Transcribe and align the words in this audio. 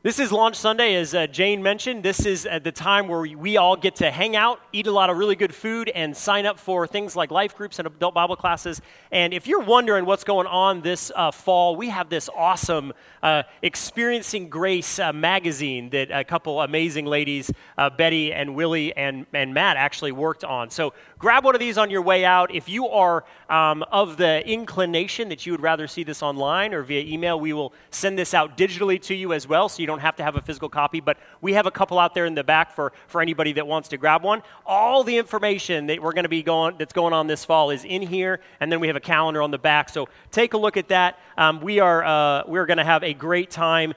This 0.00 0.20
is 0.20 0.30
Launch 0.30 0.54
Sunday, 0.54 0.94
as 0.94 1.12
uh, 1.12 1.26
Jane 1.26 1.60
mentioned. 1.60 2.04
This 2.04 2.24
is 2.24 2.46
at 2.46 2.62
the 2.62 2.70
time 2.70 3.08
where 3.08 3.22
we 3.22 3.56
all 3.56 3.74
get 3.74 3.96
to 3.96 4.12
hang 4.12 4.36
out, 4.36 4.60
eat 4.72 4.86
a 4.86 4.92
lot 4.92 5.10
of 5.10 5.16
really 5.16 5.34
good 5.34 5.52
food, 5.52 5.88
and 5.92 6.16
sign 6.16 6.46
up 6.46 6.60
for 6.60 6.86
things 6.86 7.16
like 7.16 7.32
life 7.32 7.56
groups 7.56 7.80
and 7.80 7.88
adult 7.88 8.14
Bible 8.14 8.36
classes. 8.36 8.80
And 9.10 9.34
if 9.34 9.48
you're 9.48 9.64
wondering 9.64 10.06
what's 10.06 10.22
going 10.22 10.46
on 10.46 10.82
this 10.82 11.10
uh, 11.16 11.32
fall, 11.32 11.74
we 11.74 11.88
have 11.88 12.10
this 12.10 12.30
awesome 12.36 12.92
uh, 13.24 13.42
Experiencing 13.60 14.48
Grace 14.48 15.00
uh, 15.00 15.12
magazine 15.12 15.90
that 15.90 16.12
a 16.12 16.22
couple 16.22 16.60
amazing 16.60 17.06
ladies, 17.06 17.50
uh, 17.76 17.90
Betty 17.90 18.32
and 18.32 18.54
Willie 18.54 18.96
and, 18.96 19.26
and 19.32 19.52
Matt, 19.52 19.76
actually 19.76 20.12
worked 20.12 20.44
on. 20.44 20.70
So 20.70 20.94
grab 21.18 21.44
one 21.44 21.54
of 21.54 21.60
these 21.60 21.78
on 21.78 21.90
your 21.90 22.02
way 22.02 22.24
out. 22.24 22.54
If 22.54 22.68
you 22.68 22.88
are 22.88 23.24
um, 23.48 23.82
of 23.90 24.16
the 24.16 24.46
inclination 24.48 25.28
that 25.30 25.46
you 25.46 25.52
would 25.52 25.60
rather 25.60 25.86
see 25.86 26.04
this 26.04 26.22
online 26.22 26.72
or 26.72 26.82
via 26.82 27.02
email, 27.02 27.40
we 27.40 27.52
will 27.52 27.72
send 27.90 28.18
this 28.18 28.34
out 28.34 28.56
digitally 28.56 29.00
to 29.02 29.14
you 29.14 29.32
as 29.32 29.48
well. 29.48 29.68
So 29.68 29.80
you 29.80 29.86
don't 29.86 29.98
have 30.00 30.16
to 30.16 30.22
have 30.22 30.36
a 30.36 30.40
physical 30.40 30.68
copy, 30.68 31.00
but 31.00 31.18
we 31.40 31.54
have 31.54 31.66
a 31.66 31.70
couple 31.70 31.98
out 31.98 32.14
there 32.14 32.26
in 32.26 32.34
the 32.34 32.44
back 32.44 32.72
for, 32.72 32.92
for 33.08 33.20
anybody 33.20 33.52
that 33.54 33.66
wants 33.66 33.88
to 33.88 33.96
grab 33.96 34.22
one. 34.22 34.42
All 34.64 35.02
the 35.02 35.18
information 35.18 35.86
that 35.86 36.00
we're 36.00 36.12
going 36.12 36.24
to 36.24 36.28
be 36.28 36.42
going 36.42 36.76
that's 36.78 36.92
going 36.92 37.12
on 37.12 37.26
this 37.26 37.44
fall 37.44 37.70
is 37.70 37.84
in 37.84 38.02
here, 38.02 38.40
and 38.60 38.70
then 38.70 38.80
we 38.80 38.86
have 38.86 38.96
a 38.96 39.00
calendar 39.00 39.42
on 39.42 39.50
the 39.50 39.58
back. 39.58 39.88
So 39.88 40.08
take 40.30 40.54
a 40.54 40.58
look 40.58 40.76
at 40.76 40.88
that. 40.88 41.18
Um, 41.36 41.60
we 41.60 41.80
are 41.80 42.04
uh, 42.04 42.44
we're 42.46 42.66
going 42.66 42.78
to 42.78 42.84
have 42.84 43.02
a 43.02 43.14
great 43.14 43.50
time 43.50 43.94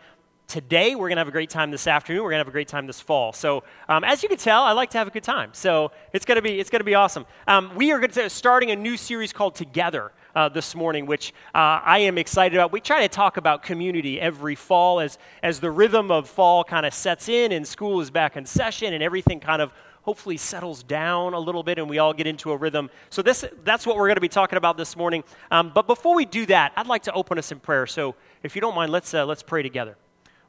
today. 0.51 0.95
We're 0.95 1.07
going 1.07 1.15
to 1.15 1.21
have 1.21 1.29
a 1.29 1.31
great 1.31 1.49
time 1.49 1.71
this 1.71 1.87
afternoon. 1.87 2.23
We're 2.23 2.31
going 2.31 2.39
to 2.39 2.45
have 2.45 2.49
a 2.49 2.51
great 2.51 2.67
time 2.67 2.85
this 2.85 2.99
fall. 2.99 3.31
So, 3.31 3.63
um, 3.87 4.03
as 4.03 4.21
you 4.21 4.27
can 4.27 4.37
tell, 4.37 4.63
I 4.63 4.73
like 4.73 4.89
to 4.89 4.97
have 4.97 5.07
a 5.07 5.11
good 5.11 5.23
time. 5.23 5.51
So, 5.53 5.91
it's 6.11 6.25
going 6.25 6.35
to 6.35 6.41
be, 6.41 6.59
it's 6.59 6.69
going 6.69 6.81
to 6.81 6.85
be 6.85 6.93
awesome. 6.93 7.25
Um, 7.47 7.73
we 7.73 7.93
are 7.93 7.99
going 7.99 8.11
to 8.11 8.29
starting 8.29 8.69
a 8.69 8.75
new 8.75 8.97
series 8.97 9.31
called 9.31 9.55
Together 9.55 10.11
uh, 10.35 10.49
this 10.49 10.75
morning, 10.75 11.05
which 11.05 11.33
uh, 11.55 11.79
I 11.83 11.99
am 11.99 12.17
excited 12.17 12.57
about. 12.57 12.73
We 12.73 12.81
try 12.81 13.01
to 13.01 13.07
talk 13.07 13.37
about 13.37 13.63
community 13.63 14.19
every 14.19 14.55
fall 14.55 14.99
as, 14.99 15.17
as 15.41 15.61
the 15.61 15.71
rhythm 15.71 16.11
of 16.11 16.29
fall 16.29 16.65
kind 16.65 16.85
of 16.85 16.93
sets 16.93 17.29
in 17.29 17.53
and 17.53 17.65
school 17.65 18.01
is 18.01 18.11
back 18.11 18.35
in 18.35 18.45
session 18.45 18.93
and 18.93 19.01
everything 19.01 19.39
kind 19.39 19.61
of 19.61 19.71
hopefully 20.01 20.35
settles 20.35 20.83
down 20.83 21.33
a 21.33 21.39
little 21.39 21.63
bit 21.63 21.77
and 21.77 21.89
we 21.89 21.97
all 21.99 22.13
get 22.13 22.27
into 22.27 22.51
a 22.51 22.57
rhythm. 22.57 22.89
So 23.09 23.21
this, 23.21 23.45
that's 23.63 23.85
what 23.85 23.95
we're 23.95 24.07
going 24.07 24.15
to 24.15 24.21
be 24.21 24.27
talking 24.27 24.57
about 24.57 24.75
this 24.75 24.97
morning. 24.97 25.23
Um, 25.49 25.71
but 25.73 25.87
before 25.87 26.15
we 26.15 26.25
do 26.25 26.45
that, 26.47 26.73
I'd 26.75 26.87
like 26.87 27.03
to 27.03 27.13
open 27.13 27.37
us 27.37 27.51
in 27.51 27.59
prayer. 27.59 27.87
So 27.87 28.15
if 28.43 28.55
you 28.55 28.61
don't 28.61 28.75
mind, 28.75 28.91
let's, 28.91 29.13
uh, 29.13 29.25
let's 29.25 29.43
pray 29.43 29.63
together. 29.63 29.95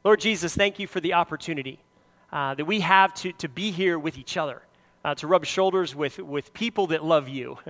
Lord 0.03 0.19
Jesus, 0.19 0.53
thank 0.53 0.79
you 0.79 0.87
for 0.87 0.99
the 0.99 1.13
opportunity 1.13 1.79
uh, 2.33 2.55
that 2.55 2.65
we 2.65 2.81
have 2.81 3.13
to, 3.13 3.31
to 3.33 3.47
be 3.47 3.71
here 3.71 3.97
with 3.97 4.17
each 4.17 4.35
other, 4.35 4.61
uh, 5.05 5.15
to 5.15 5.27
rub 5.27 5.45
shoulders 5.45 5.95
with, 5.95 6.19
with 6.19 6.53
people 6.53 6.87
that 6.87 7.03
love 7.03 7.27
you. 7.27 7.57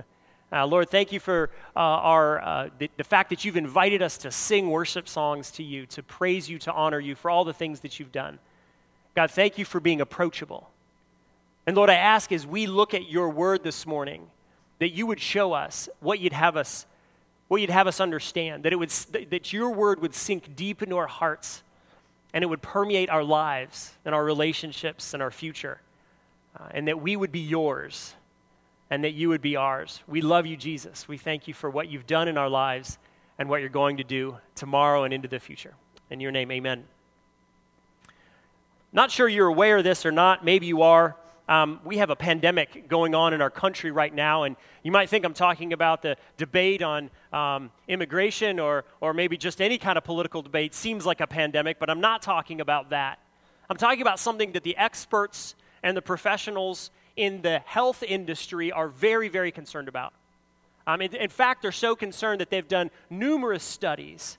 Uh, 0.52 0.64
Lord, 0.64 0.88
thank 0.88 1.10
you 1.10 1.18
for 1.18 1.50
uh, 1.74 1.80
our, 1.80 2.40
uh, 2.40 2.68
the, 2.78 2.88
the, 2.96 3.02
fact 3.02 3.30
that 3.30 3.44
you've 3.44 3.56
invited 3.56 4.02
us 4.02 4.18
to 4.18 4.30
sing 4.30 4.70
worship 4.70 5.08
songs 5.08 5.50
to 5.50 5.64
you, 5.64 5.84
to 5.86 6.00
praise 6.00 6.48
you, 6.48 6.60
to 6.60 6.72
honor 6.72 7.00
you 7.00 7.16
for 7.16 7.28
all 7.28 7.44
the 7.44 7.52
things 7.52 7.80
that 7.80 7.98
you've 7.98 8.12
done. 8.12 8.38
God, 9.16 9.32
thank 9.32 9.58
you 9.58 9.64
for 9.64 9.80
being 9.80 10.00
approachable. 10.00 10.70
And 11.66 11.76
Lord, 11.76 11.90
I 11.90 11.94
ask 11.94 12.30
as 12.30 12.46
we 12.46 12.68
look 12.68 12.94
at 12.94 13.10
your 13.10 13.30
word 13.30 13.64
this 13.64 13.84
morning, 13.84 14.28
that 14.78 14.90
you 14.90 15.06
would 15.06 15.18
show 15.18 15.54
us 15.54 15.88
what 15.98 16.20
you'd 16.20 16.34
have 16.34 16.56
us, 16.56 16.86
what 17.48 17.60
you'd 17.60 17.70
have 17.70 17.88
us 17.88 17.98
understand, 17.98 18.62
that, 18.62 18.72
it 18.72 18.76
would, 18.76 18.90
that 19.30 19.52
your 19.52 19.70
word 19.70 20.00
would 20.02 20.14
sink 20.14 20.54
deep 20.54 20.82
into 20.82 20.96
our 20.98 21.08
hearts 21.08 21.63
and 22.34 22.42
it 22.42 22.48
would 22.48 22.60
permeate 22.60 23.08
our 23.08 23.24
lives 23.24 23.94
and 24.04 24.14
our 24.14 24.24
relationships 24.24 25.14
and 25.14 25.22
our 25.22 25.30
future, 25.30 25.80
uh, 26.58 26.68
and 26.72 26.88
that 26.88 27.00
we 27.00 27.16
would 27.16 27.32
be 27.32 27.40
yours 27.40 28.14
and 28.90 29.04
that 29.04 29.12
you 29.12 29.28
would 29.28 29.40
be 29.40 29.56
ours. 29.56 30.02
We 30.06 30.20
love 30.20 30.44
you, 30.44 30.56
Jesus. 30.56 31.08
We 31.08 31.16
thank 31.16 31.48
you 31.48 31.54
for 31.54 31.70
what 31.70 31.88
you've 31.88 32.06
done 32.06 32.28
in 32.28 32.36
our 32.36 32.48
lives 32.48 32.98
and 33.38 33.48
what 33.48 33.60
you're 33.60 33.70
going 33.70 33.96
to 33.96 34.04
do 34.04 34.36
tomorrow 34.54 35.04
and 35.04 35.14
into 35.14 35.28
the 35.28 35.38
future. 35.38 35.74
In 36.10 36.20
your 36.20 36.32
name, 36.32 36.50
amen. 36.50 36.84
Not 38.92 39.10
sure 39.10 39.28
you're 39.28 39.48
aware 39.48 39.78
of 39.78 39.84
this 39.84 40.04
or 40.04 40.12
not. 40.12 40.44
Maybe 40.44 40.66
you 40.66 40.82
are. 40.82 41.16
Um, 41.46 41.80
we 41.84 41.98
have 41.98 42.08
a 42.08 42.16
pandemic 42.16 42.88
going 42.88 43.14
on 43.14 43.34
in 43.34 43.42
our 43.42 43.50
country 43.50 43.90
right 43.90 44.14
now, 44.14 44.44
and 44.44 44.56
you 44.82 44.90
might 44.90 45.10
think 45.10 45.26
I'm 45.26 45.34
talking 45.34 45.74
about 45.74 46.00
the 46.00 46.16
debate 46.38 46.80
on 46.80 47.10
um, 47.34 47.70
immigration 47.86 48.58
or, 48.58 48.84
or 49.02 49.12
maybe 49.12 49.36
just 49.36 49.60
any 49.60 49.76
kind 49.76 49.98
of 49.98 50.04
political 50.04 50.40
debate. 50.40 50.74
Seems 50.74 51.04
like 51.04 51.20
a 51.20 51.26
pandemic, 51.26 51.78
but 51.78 51.90
I'm 51.90 52.00
not 52.00 52.22
talking 52.22 52.62
about 52.62 52.90
that. 52.90 53.18
I'm 53.68 53.76
talking 53.76 54.00
about 54.00 54.18
something 54.18 54.52
that 54.52 54.62
the 54.62 54.76
experts 54.78 55.54
and 55.82 55.94
the 55.94 56.02
professionals 56.02 56.90
in 57.16 57.42
the 57.42 57.58
health 57.60 58.02
industry 58.02 58.72
are 58.72 58.88
very, 58.88 59.28
very 59.28 59.52
concerned 59.52 59.88
about. 59.88 60.14
Um, 60.86 61.02
in, 61.02 61.14
in 61.14 61.30
fact, 61.30 61.60
they're 61.60 61.72
so 61.72 61.94
concerned 61.94 62.40
that 62.40 62.48
they've 62.48 62.66
done 62.66 62.90
numerous 63.10 63.62
studies. 63.62 64.38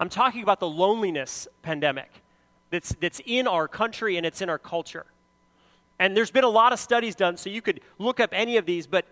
I'm 0.00 0.08
talking 0.08 0.42
about 0.42 0.60
the 0.60 0.68
loneliness 0.68 1.48
pandemic 1.62 2.10
that's, 2.70 2.94
that's 3.00 3.20
in 3.26 3.46
our 3.46 3.68
country 3.68 4.16
and 4.16 4.24
it's 4.24 4.40
in 4.40 4.48
our 4.48 4.58
culture. 4.58 5.06
And 5.98 6.16
there's 6.16 6.30
been 6.30 6.44
a 6.44 6.48
lot 6.48 6.72
of 6.72 6.78
studies 6.78 7.14
done, 7.14 7.36
so 7.36 7.48
you 7.48 7.62
could 7.62 7.80
look 7.98 8.20
up 8.20 8.30
any 8.32 8.56
of 8.56 8.66
these, 8.66 8.86
but 8.86 9.06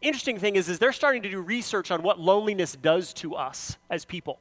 interesting 0.00 0.38
thing 0.38 0.56
is, 0.56 0.68
is 0.68 0.78
they're 0.78 0.92
starting 0.92 1.22
to 1.22 1.30
do 1.30 1.40
research 1.40 1.90
on 1.90 2.02
what 2.02 2.20
loneliness 2.20 2.76
does 2.76 3.12
to 3.14 3.34
us 3.34 3.76
as 3.90 4.04
people. 4.04 4.38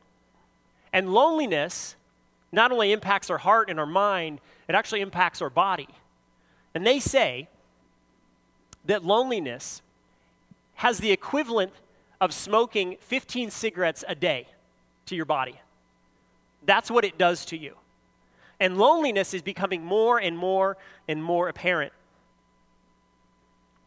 And 0.92 1.14
loneliness 1.14 1.96
not 2.52 2.72
only 2.72 2.92
impacts 2.92 3.30
our 3.30 3.40
heart 3.40 3.70
and 3.70 3.80
our 3.80 3.86
mind, 3.86 4.40
it 4.68 4.76
actually 4.76 5.02
impacts 5.02 5.42
our 5.42 5.50
body. 5.50 5.88
And 6.76 6.86
they 6.86 7.00
say 7.00 7.50
that 8.86 9.04
loneliness 9.04 9.82
has 10.76 11.00
the 11.00 11.12
equivalent 11.12 11.72
of 12.22 12.34
smoking 12.34 12.98
15 13.00 13.50
cigarettes 13.50 14.04
a 14.08 14.16
day 14.16 14.48
to 15.08 15.16
your 15.16 15.26
body. 15.26 15.60
That's 16.66 16.92
what 16.92 17.04
it 17.04 17.18
does 17.18 17.46
to 17.48 17.58
you. 17.58 17.76
And 18.60 18.78
loneliness 18.78 19.34
is 19.34 19.42
becoming 19.42 19.84
more 19.84 20.20
and 20.20 20.38
more 20.38 20.78
and 21.08 21.24
more 21.24 21.50
apparent. 21.50 21.94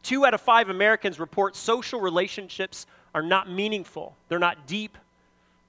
Two 0.03 0.25
out 0.25 0.34
of 0.34 0.41
five 0.41 0.69
Americans 0.69 1.19
report 1.19 1.56
social 1.56 2.00
relationships 2.00 2.87
are 3.15 3.22
not 3.22 3.50
meaningful, 3.50 4.16
they're 4.28 4.38
not 4.38 4.66
deep. 4.66 4.97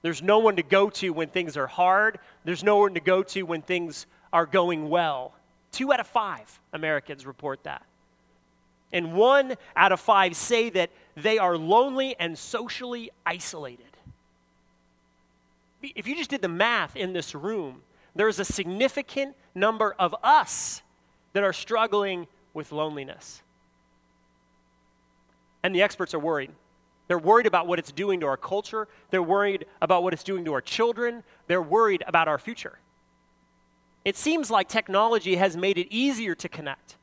There's 0.00 0.22
no 0.22 0.38
one 0.38 0.54
to 0.56 0.62
go 0.62 0.90
to 0.90 1.10
when 1.10 1.28
things 1.28 1.56
are 1.56 1.66
hard, 1.66 2.20
there's 2.44 2.62
no 2.62 2.76
one 2.76 2.94
to 2.94 3.00
go 3.00 3.22
to 3.24 3.42
when 3.42 3.62
things 3.62 4.06
are 4.32 4.46
going 4.46 4.88
well. 4.88 5.34
Two 5.72 5.92
out 5.92 6.00
of 6.00 6.06
five 6.06 6.60
Americans 6.72 7.26
report 7.26 7.64
that. 7.64 7.82
And 8.92 9.14
one 9.14 9.54
out 9.76 9.92
of 9.92 10.00
five 10.00 10.36
say 10.36 10.70
that 10.70 10.90
they 11.16 11.38
are 11.38 11.56
lonely 11.56 12.14
and 12.18 12.38
socially 12.38 13.10
isolated. 13.26 13.84
If 15.82 16.06
you 16.06 16.16
just 16.16 16.30
did 16.30 16.42
the 16.42 16.48
math 16.48 16.96
in 16.96 17.12
this 17.12 17.34
room, 17.34 17.82
there's 18.18 18.38
a 18.38 18.44
significant 18.44 19.34
number 19.54 19.94
of 19.98 20.14
us 20.22 20.82
that 21.32 21.42
are 21.42 21.54
struggling 21.54 22.26
with 22.52 22.70
loneliness. 22.70 23.42
And 25.62 25.74
the 25.74 25.80
experts 25.80 26.12
are 26.12 26.18
worried. 26.18 26.50
They're 27.06 27.18
worried 27.18 27.46
about 27.46 27.66
what 27.66 27.78
it's 27.78 27.90
doing 27.90 28.20
to 28.20 28.26
our 28.26 28.36
culture. 28.36 28.86
They're 29.08 29.22
worried 29.22 29.64
about 29.80 30.02
what 30.02 30.12
it's 30.12 30.22
doing 30.22 30.44
to 30.44 30.52
our 30.52 30.60
children. 30.60 31.22
They're 31.46 31.62
worried 31.62 32.04
about 32.06 32.28
our 32.28 32.38
future. 32.38 32.78
It 34.04 34.16
seems 34.16 34.50
like 34.50 34.68
technology 34.68 35.36
has 35.36 35.56
made 35.56 35.78
it 35.78 35.86
easier 35.90 36.34
to 36.34 36.48
connect 36.50 36.98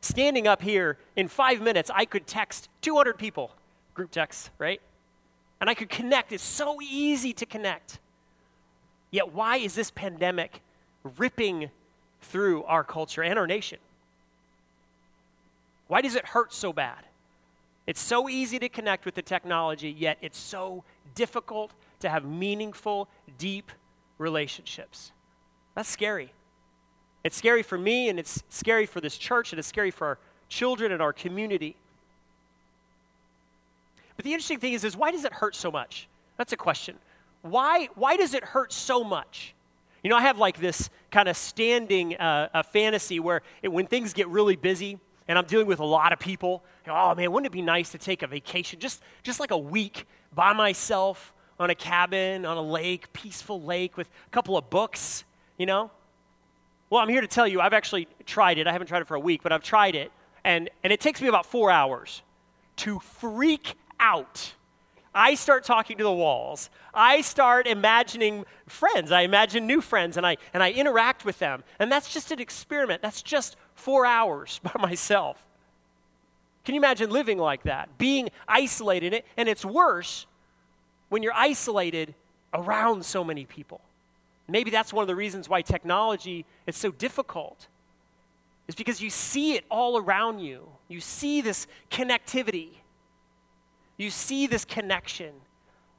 standing 0.00 0.46
up 0.46 0.62
here 0.62 0.98
in 1.16 1.28
five 1.28 1.60
minutes, 1.60 1.90
I 1.94 2.04
could 2.04 2.26
text 2.26 2.68
200 2.82 3.18
people, 3.18 3.52
group 3.94 4.10
text, 4.10 4.50
right? 4.58 4.80
And 5.60 5.68
I 5.68 5.74
could 5.74 5.88
connect. 5.88 6.32
It's 6.32 6.42
so 6.42 6.78
easy 6.80 7.32
to 7.34 7.46
connect. 7.46 7.98
Yet, 9.10 9.32
why 9.32 9.56
is 9.56 9.74
this 9.74 9.90
pandemic 9.90 10.60
ripping 11.18 11.70
through 12.22 12.64
our 12.64 12.84
culture 12.84 13.22
and 13.22 13.38
our 13.38 13.46
nation? 13.46 13.78
Why 15.88 16.00
does 16.00 16.14
it 16.14 16.24
hurt 16.24 16.52
so 16.52 16.72
bad? 16.72 16.98
It's 17.86 18.00
so 18.00 18.28
easy 18.28 18.58
to 18.60 18.68
connect 18.68 19.04
with 19.04 19.14
the 19.14 19.22
technology, 19.22 19.90
yet 19.90 20.18
it's 20.22 20.38
so 20.38 20.84
difficult 21.14 21.72
to 22.00 22.08
have 22.08 22.24
meaningful, 22.24 23.08
deep 23.38 23.72
relationships. 24.18 25.10
That's 25.74 25.88
scary. 25.88 26.32
It's 27.24 27.36
scary 27.36 27.62
for 27.62 27.76
me, 27.76 28.08
and 28.08 28.18
it's 28.18 28.42
scary 28.48 28.86
for 28.86 29.00
this 29.00 29.18
church, 29.18 29.52
and 29.52 29.58
it's 29.58 29.68
scary 29.68 29.90
for 29.90 30.06
our 30.06 30.18
children 30.48 30.92
and 30.92 31.02
our 31.02 31.12
community. 31.12 31.74
But 34.16 34.24
the 34.24 34.32
interesting 34.32 34.60
thing 34.60 34.74
is, 34.74 34.84
is 34.84 34.96
why 34.96 35.10
does 35.10 35.24
it 35.24 35.32
hurt 35.32 35.56
so 35.56 35.70
much? 35.70 36.06
That's 36.36 36.52
a 36.52 36.56
question. 36.56 36.96
Why, 37.42 37.88
why 37.94 38.16
does 38.16 38.34
it 38.34 38.44
hurt 38.44 38.72
so 38.72 39.02
much? 39.02 39.54
You 40.02 40.10
know, 40.10 40.16
I 40.16 40.22
have 40.22 40.38
like 40.38 40.58
this 40.58 40.90
kind 41.10 41.28
of 41.28 41.36
standing 41.36 42.16
uh, 42.16 42.48
a 42.54 42.62
fantasy 42.62 43.20
where 43.20 43.42
it, 43.62 43.68
when 43.68 43.86
things 43.86 44.12
get 44.12 44.28
really 44.28 44.56
busy 44.56 44.98
and 45.28 45.38
I'm 45.38 45.44
dealing 45.44 45.66
with 45.66 45.80
a 45.80 45.84
lot 45.84 46.12
of 46.12 46.18
people, 46.18 46.64
you 46.84 46.92
know, 46.92 46.98
oh 46.98 47.14
man, 47.14 47.30
wouldn't 47.30 47.46
it 47.46 47.52
be 47.52 47.62
nice 47.62 47.90
to 47.90 47.98
take 47.98 48.22
a 48.22 48.26
vacation, 48.26 48.80
just, 48.80 49.02
just 49.22 49.40
like 49.40 49.50
a 49.50 49.58
week 49.58 50.06
by 50.34 50.52
myself 50.52 51.32
on 51.58 51.70
a 51.70 51.74
cabin, 51.74 52.44
on 52.44 52.56
a 52.56 52.62
lake, 52.62 53.12
peaceful 53.12 53.60
lake 53.62 53.96
with 53.96 54.08
a 54.26 54.30
couple 54.30 54.56
of 54.56 54.70
books, 54.70 55.24
you 55.58 55.66
know? 55.66 55.90
Well, 56.88 57.00
I'm 57.00 57.08
here 57.08 57.20
to 57.20 57.28
tell 57.28 57.46
you, 57.46 57.60
I've 57.60 57.72
actually 57.72 58.08
tried 58.26 58.58
it. 58.58 58.66
I 58.66 58.72
haven't 58.72 58.88
tried 58.88 59.02
it 59.02 59.06
for 59.06 59.14
a 59.14 59.20
week, 59.20 59.42
but 59.42 59.52
I've 59.52 59.62
tried 59.62 59.94
it. 59.94 60.10
And, 60.44 60.70
and 60.82 60.92
it 60.92 61.00
takes 61.00 61.20
me 61.20 61.28
about 61.28 61.46
four 61.46 61.70
hours 61.70 62.22
to 62.76 62.98
freak 62.98 63.74
out 64.00 64.54
I 65.14 65.34
start 65.34 65.64
talking 65.64 65.98
to 65.98 66.04
the 66.04 66.12
walls. 66.12 66.70
I 66.94 67.20
start 67.20 67.66
imagining 67.66 68.44
friends. 68.66 69.10
I 69.10 69.22
imagine 69.22 69.66
new 69.66 69.80
friends 69.80 70.16
and 70.16 70.26
I, 70.26 70.36
and 70.54 70.62
I 70.62 70.70
interact 70.70 71.24
with 71.24 71.38
them. 71.38 71.64
And 71.78 71.90
that's 71.90 72.12
just 72.12 72.30
an 72.30 72.38
experiment. 72.38 73.02
That's 73.02 73.22
just 73.22 73.56
four 73.74 74.06
hours 74.06 74.60
by 74.62 74.72
myself. 74.80 75.42
Can 76.64 76.74
you 76.74 76.80
imagine 76.80 77.10
living 77.10 77.38
like 77.38 77.64
that? 77.64 77.98
Being 77.98 78.30
isolated. 78.46 79.24
And 79.36 79.48
it's 79.48 79.64
worse 79.64 80.26
when 81.08 81.22
you're 81.22 81.34
isolated 81.34 82.14
around 82.54 83.04
so 83.04 83.24
many 83.24 83.44
people. 83.44 83.80
Maybe 84.46 84.70
that's 84.70 84.92
one 84.92 85.02
of 85.02 85.08
the 85.08 85.16
reasons 85.16 85.48
why 85.48 85.62
technology 85.62 86.44
is 86.66 86.76
so 86.76 86.90
difficult. 86.90 87.68
Is 88.68 88.74
because 88.74 89.00
you 89.00 89.10
see 89.10 89.54
it 89.54 89.64
all 89.68 89.96
around 89.96 90.40
you. 90.40 90.68
You 90.88 91.00
see 91.00 91.40
this 91.40 91.66
connectivity. 91.90 92.70
You 94.00 94.08
see 94.08 94.46
this 94.46 94.64
connection. 94.64 95.32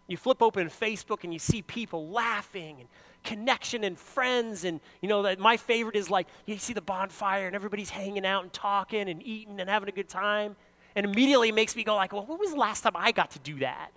You 0.07 0.17
flip 0.17 0.41
open 0.41 0.69
Facebook 0.69 1.23
and 1.23 1.31
you 1.31 1.37
see 1.37 1.61
people 1.61 2.09
laughing 2.09 2.77
and 2.79 2.89
connection 3.23 3.83
and 3.83 3.95
friends 3.95 4.63
and 4.63 4.79
you 5.01 5.07
know 5.07 5.21
that 5.21 5.37
my 5.37 5.55
favorite 5.55 5.95
is 5.95 6.09
like 6.09 6.25
you 6.47 6.57
see 6.57 6.73
the 6.73 6.81
bonfire 6.81 7.45
and 7.45 7.55
everybody's 7.55 7.91
hanging 7.91 8.25
out 8.25 8.41
and 8.41 8.51
talking 8.51 9.07
and 9.07 9.21
eating 9.23 9.59
and 9.61 9.69
having 9.69 9.87
a 9.87 9.91
good 9.91 10.09
time. 10.09 10.55
And 10.95 11.05
immediately 11.05 11.51
makes 11.51 11.75
me 11.75 11.83
go 11.83 11.95
like 11.95 12.11
well 12.11 12.25
when 12.25 12.39
was 12.39 12.49
the 12.49 12.57
last 12.57 12.81
time 12.81 12.93
i 12.95 13.11
got 13.11 13.29
to 13.31 13.39
do 13.39 13.59
that? 13.59 13.91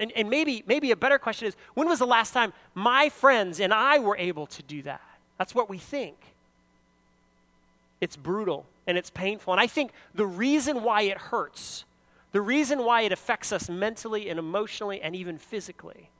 And, 0.00 0.10
and 0.16 0.28
maybe 0.28 0.64
maybe 0.66 0.90
a 0.90 0.96
better 0.96 1.18
question 1.20 1.46
is 1.46 1.54
when 1.74 1.88
was 1.88 2.00
the 2.00 2.06
last 2.06 2.32
time 2.32 2.52
my 2.74 3.08
friends 3.08 3.60
and 3.60 3.72
i 3.72 4.00
were 4.00 4.16
able 4.16 4.46
to 4.48 4.64
do 4.64 4.82
that? 4.82 5.00
That's 5.38 5.54
what 5.54 5.70
we 5.70 5.78
think. 5.78 6.16
It's 8.00 8.16
brutal 8.16 8.66
and 8.88 8.98
it's 8.98 9.10
painful. 9.10 9.52
And 9.52 9.60
i 9.60 9.68
think 9.68 9.92
the 10.12 10.26
reason 10.26 10.82
why 10.82 11.02
it 11.02 11.18
hurts 11.18 11.84
the 12.32 12.40
reason 12.40 12.84
why 12.84 13.02
it 13.02 13.12
affects 13.12 13.52
us 13.52 13.68
mentally 13.68 14.28
and 14.30 14.38
emotionally 14.38 15.00
and 15.00 15.14
even 15.14 15.38
physically 15.38 16.10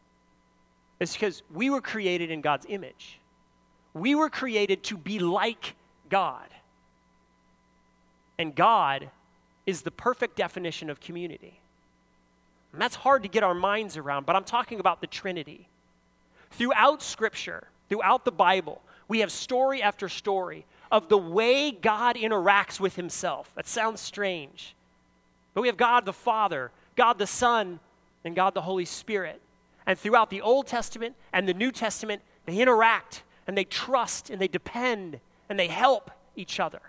is 1.00 1.12
because 1.14 1.42
we 1.52 1.70
were 1.70 1.80
created 1.80 2.30
in 2.30 2.42
God's 2.42 2.66
image. 2.68 3.18
We 3.94 4.14
were 4.14 4.30
created 4.30 4.82
to 4.84 4.96
be 4.96 5.18
like 5.18 5.74
God. 6.08 6.48
And 8.38 8.54
God 8.54 9.10
is 9.66 9.82
the 9.82 9.90
perfect 9.90 10.36
definition 10.36 10.90
of 10.90 11.00
community. 11.00 11.60
And 12.72 12.80
that's 12.80 12.94
hard 12.94 13.22
to 13.22 13.28
get 13.28 13.42
our 13.42 13.54
minds 13.54 13.96
around, 13.96 14.26
but 14.26 14.36
I'm 14.36 14.44
talking 14.44 14.80
about 14.80 15.00
the 15.00 15.06
Trinity. 15.06 15.68
Throughout 16.52 17.02
Scripture, 17.02 17.68
throughout 17.88 18.24
the 18.24 18.32
Bible, 18.32 18.82
we 19.08 19.20
have 19.20 19.32
story 19.32 19.82
after 19.82 20.08
story 20.08 20.66
of 20.90 21.08
the 21.08 21.18
way 21.18 21.70
God 21.70 22.16
interacts 22.16 22.78
with 22.78 22.96
Himself. 22.96 23.50
That 23.54 23.66
sounds 23.66 24.00
strange. 24.00 24.74
But 25.54 25.62
we 25.62 25.68
have 25.68 25.76
God 25.76 26.04
the 26.04 26.12
Father, 26.12 26.70
God 26.96 27.18
the 27.18 27.26
Son, 27.26 27.80
and 28.24 28.34
God 28.34 28.54
the 28.54 28.62
Holy 28.62 28.84
Spirit. 28.84 29.40
And 29.86 29.98
throughout 29.98 30.30
the 30.30 30.40
Old 30.40 30.66
Testament 30.66 31.16
and 31.32 31.48
the 31.48 31.54
New 31.54 31.72
Testament, 31.72 32.22
they 32.46 32.58
interact 32.58 33.22
and 33.46 33.56
they 33.56 33.64
trust 33.64 34.30
and 34.30 34.40
they 34.40 34.48
depend 34.48 35.20
and 35.48 35.58
they 35.58 35.68
help 35.68 36.10
each 36.36 36.60
other. 36.60 36.80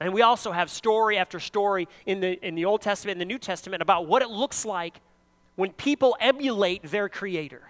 And 0.00 0.12
we 0.12 0.22
also 0.22 0.52
have 0.52 0.70
story 0.70 1.16
after 1.16 1.38
story 1.38 1.88
in 2.04 2.20
the, 2.20 2.44
in 2.46 2.54
the 2.54 2.64
Old 2.64 2.82
Testament 2.82 3.14
and 3.14 3.20
the 3.20 3.32
New 3.32 3.38
Testament 3.38 3.82
about 3.82 4.06
what 4.06 4.22
it 4.22 4.28
looks 4.28 4.64
like 4.64 5.00
when 5.56 5.72
people 5.72 6.16
emulate 6.20 6.82
their 6.82 7.08
Creator, 7.08 7.62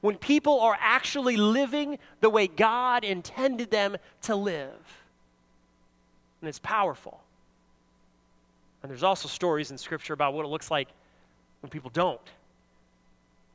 when 0.00 0.16
people 0.16 0.60
are 0.60 0.76
actually 0.80 1.36
living 1.36 1.98
the 2.20 2.28
way 2.28 2.48
God 2.48 3.04
intended 3.04 3.70
them 3.70 3.96
to 4.22 4.34
live. 4.34 5.02
And 6.40 6.48
it's 6.48 6.58
powerful. 6.58 7.22
And 8.82 8.90
there's 8.90 9.02
also 9.02 9.28
stories 9.28 9.70
in 9.70 9.78
Scripture 9.78 10.12
about 10.12 10.34
what 10.34 10.44
it 10.44 10.48
looks 10.48 10.70
like 10.70 10.88
when 11.60 11.70
people 11.70 11.90
don't. 11.90 12.20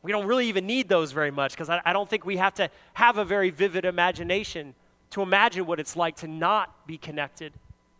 We 0.01 0.11
don't 0.11 0.25
really 0.25 0.47
even 0.47 0.65
need 0.65 0.87
those 0.87 1.11
very 1.11 1.31
much 1.31 1.51
because 1.51 1.69
I, 1.69 1.81
I, 1.83 1.91
don't 1.91 2.09
think 2.09 2.25
we 2.25 2.37
have 2.37 2.53
to 2.55 2.69
have 2.93 3.17
a 3.17 3.25
very 3.25 3.49
vivid 3.49 3.83
imagination 3.83 4.73
to 5.09 5.21
imagine 5.21 5.65
what 5.65 5.79
it's 5.79 5.95
like 5.95 6.15
to 6.17 6.27
not 6.27 6.87
be 6.87 6.97
connected 6.97 7.53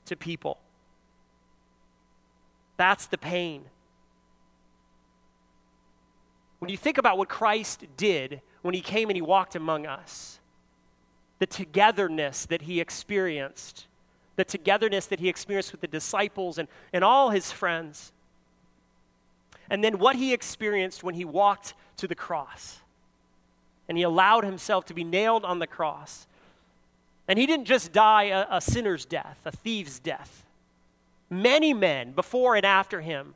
to 0.05 0.15
people. 0.15 0.57
That's 2.77 3.07
the 3.07 3.17
pain. 3.17 3.63
When 6.59 6.69
you 6.69 6.77
think 6.77 6.97
about 6.97 7.17
what 7.17 7.29
Christ 7.29 7.85
did 7.97 8.41
when 8.61 8.73
he 8.73 8.81
came 8.81 9.09
and 9.09 9.17
he 9.17 9.21
walked 9.21 9.55
among 9.55 9.85
us, 9.85 10.39
the 11.39 11.45
togetherness 11.45 12.45
that 12.45 12.63
he 12.63 12.79
experienced, 12.79 13.87
the 14.37 14.45
togetherness 14.45 15.07
that 15.07 15.19
he 15.19 15.27
experienced 15.27 15.73
with 15.73 15.81
the 15.81 15.87
disciples 15.87 16.57
and, 16.57 16.69
and 16.93 17.03
all 17.03 17.31
his 17.31 17.51
friends. 17.51 18.13
And 19.69 19.83
then 19.83 19.99
what 19.99 20.15
he 20.15 20.31
experienced 20.31 21.03
when 21.03 21.15
he 21.15 21.25
walked 21.25 21.73
to 21.97 22.07
the 22.07 22.15
cross. 22.15 22.79
And 23.89 23.97
he 23.97 24.03
allowed 24.03 24.45
himself 24.45 24.85
to 24.85 24.93
be 24.93 25.03
nailed 25.03 25.43
on 25.43 25.59
the 25.59 25.67
cross. 25.67 26.27
And 27.27 27.37
he 27.37 27.45
didn't 27.45 27.65
just 27.65 27.91
die 27.91 28.25
a, 28.25 28.45
a 28.49 28.61
sinner's 28.61 29.05
death, 29.05 29.39
a 29.43 29.51
thief's 29.51 29.99
death. 29.99 30.45
Many 31.29 31.73
men 31.73 32.13
before 32.13 32.55
and 32.55 32.65
after 32.65 33.01
him 33.01 33.35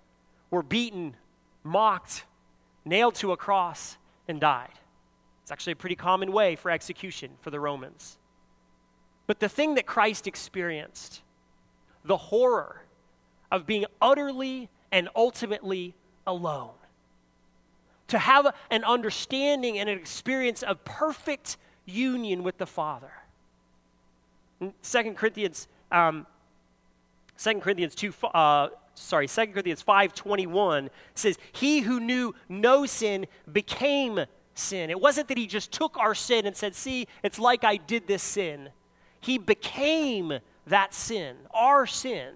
were 0.49 0.63
beaten, 0.63 1.15
mocked, 1.63 2.23
nailed 2.85 3.15
to 3.15 3.31
a 3.31 3.37
cross, 3.37 3.97
and 4.27 4.39
died. 4.39 4.69
It's 5.41 5.51
actually 5.51 5.73
a 5.73 5.77
pretty 5.77 5.95
common 5.95 6.31
way 6.31 6.55
for 6.55 6.71
execution 6.71 7.31
for 7.41 7.49
the 7.49 7.59
Romans. 7.59 8.17
But 9.31 9.39
the 9.39 9.47
thing 9.47 9.75
that 9.75 9.85
Christ 9.85 10.27
experienced, 10.27 11.21
the 12.03 12.17
horror 12.17 12.81
of 13.49 13.65
being 13.65 13.85
utterly 14.01 14.67
and 14.91 15.07
ultimately 15.15 15.95
alone, 16.27 16.73
to 18.09 18.19
have 18.19 18.53
an 18.69 18.83
understanding 18.83 19.79
and 19.79 19.87
an 19.87 19.97
experience 19.97 20.63
of 20.63 20.83
perfect 20.83 21.55
union 21.85 22.43
with 22.43 22.57
the 22.57 22.65
Father. 22.65 23.13
Second 24.81 25.15
Corinthians, 25.15 25.69
um, 25.93 26.27
2 27.37 27.61
Corinthians 27.61 27.95
2, 27.95 28.13
uh, 28.33 28.67
sorry, 28.95 29.29
2 29.29 29.47
Corinthians 29.47 29.81
5.21 29.81 30.89
says, 31.15 31.37
He 31.53 31.79
who 31.79 32.01
knew 32.01 32.35
no 32.49 32.85
sin 32.85 33.27
became 33.49 34.25
sin. 34.55 34.89
It 34.89 34.99
wasn't 34.99 35.29
that 35.29 35.37
he 35.37 35.47
just 35.47 35.71
took 35.71 35.97
our 35.97 36.13
sin 36.13 36.45
and 36.45 36.53
said, 36.53 36.75
see, 36.75 37.07
it's 37.23 37.39
like 37.39 37.63
I 37.63 37.77
did 37.77 38.07
this 38.07 38.23
sin. 38.23 38.71
He 39.21 39.37
became 39.37 40.39
that 40.67 40.93
sin, 40.93 41.37
our 41.53 41.85
sin. 41.85 42.33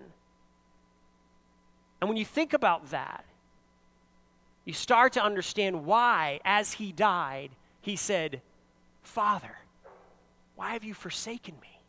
And 2.00 2.10
when 2.10 2.18
you 2.18 2.26
think 2.26 2.54
about 2.54 2.92
that, 2.92 3.26
you 4.64 4.74
start 4.74 5.14
to 5.14 5.24
understand 5.24 5.86
why, 5.86 6.40
as 6.46 6.74
he 6.74 6.92
died, 6.92 7.52
he 7.82 7.96
said, 7.96 8.42
Father, 9.04 9.58
why 10.56 10.74
have 10.74 10.84
you 10.84 10.94
forsaken 10.94 11.56
me? 11.62 11.80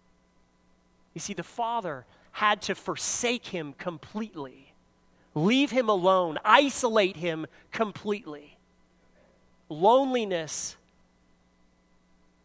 You 1.14 1.20
see, 1.20 1.32
the 1.32 1.42
Father 1.42 2.04
had 2.32 2.60
to 2.62 2.74
forsake 2.74 3.46
him 3.46 3.74
completely, 3.78 4.72
leave 5.34 5.70
him 5.70 5.88
alone, 5.88 6.38
isolate 6.44 7.16
him 7.16 7.46
completely. 7.72 8.58
Loneliness 9.68 10.76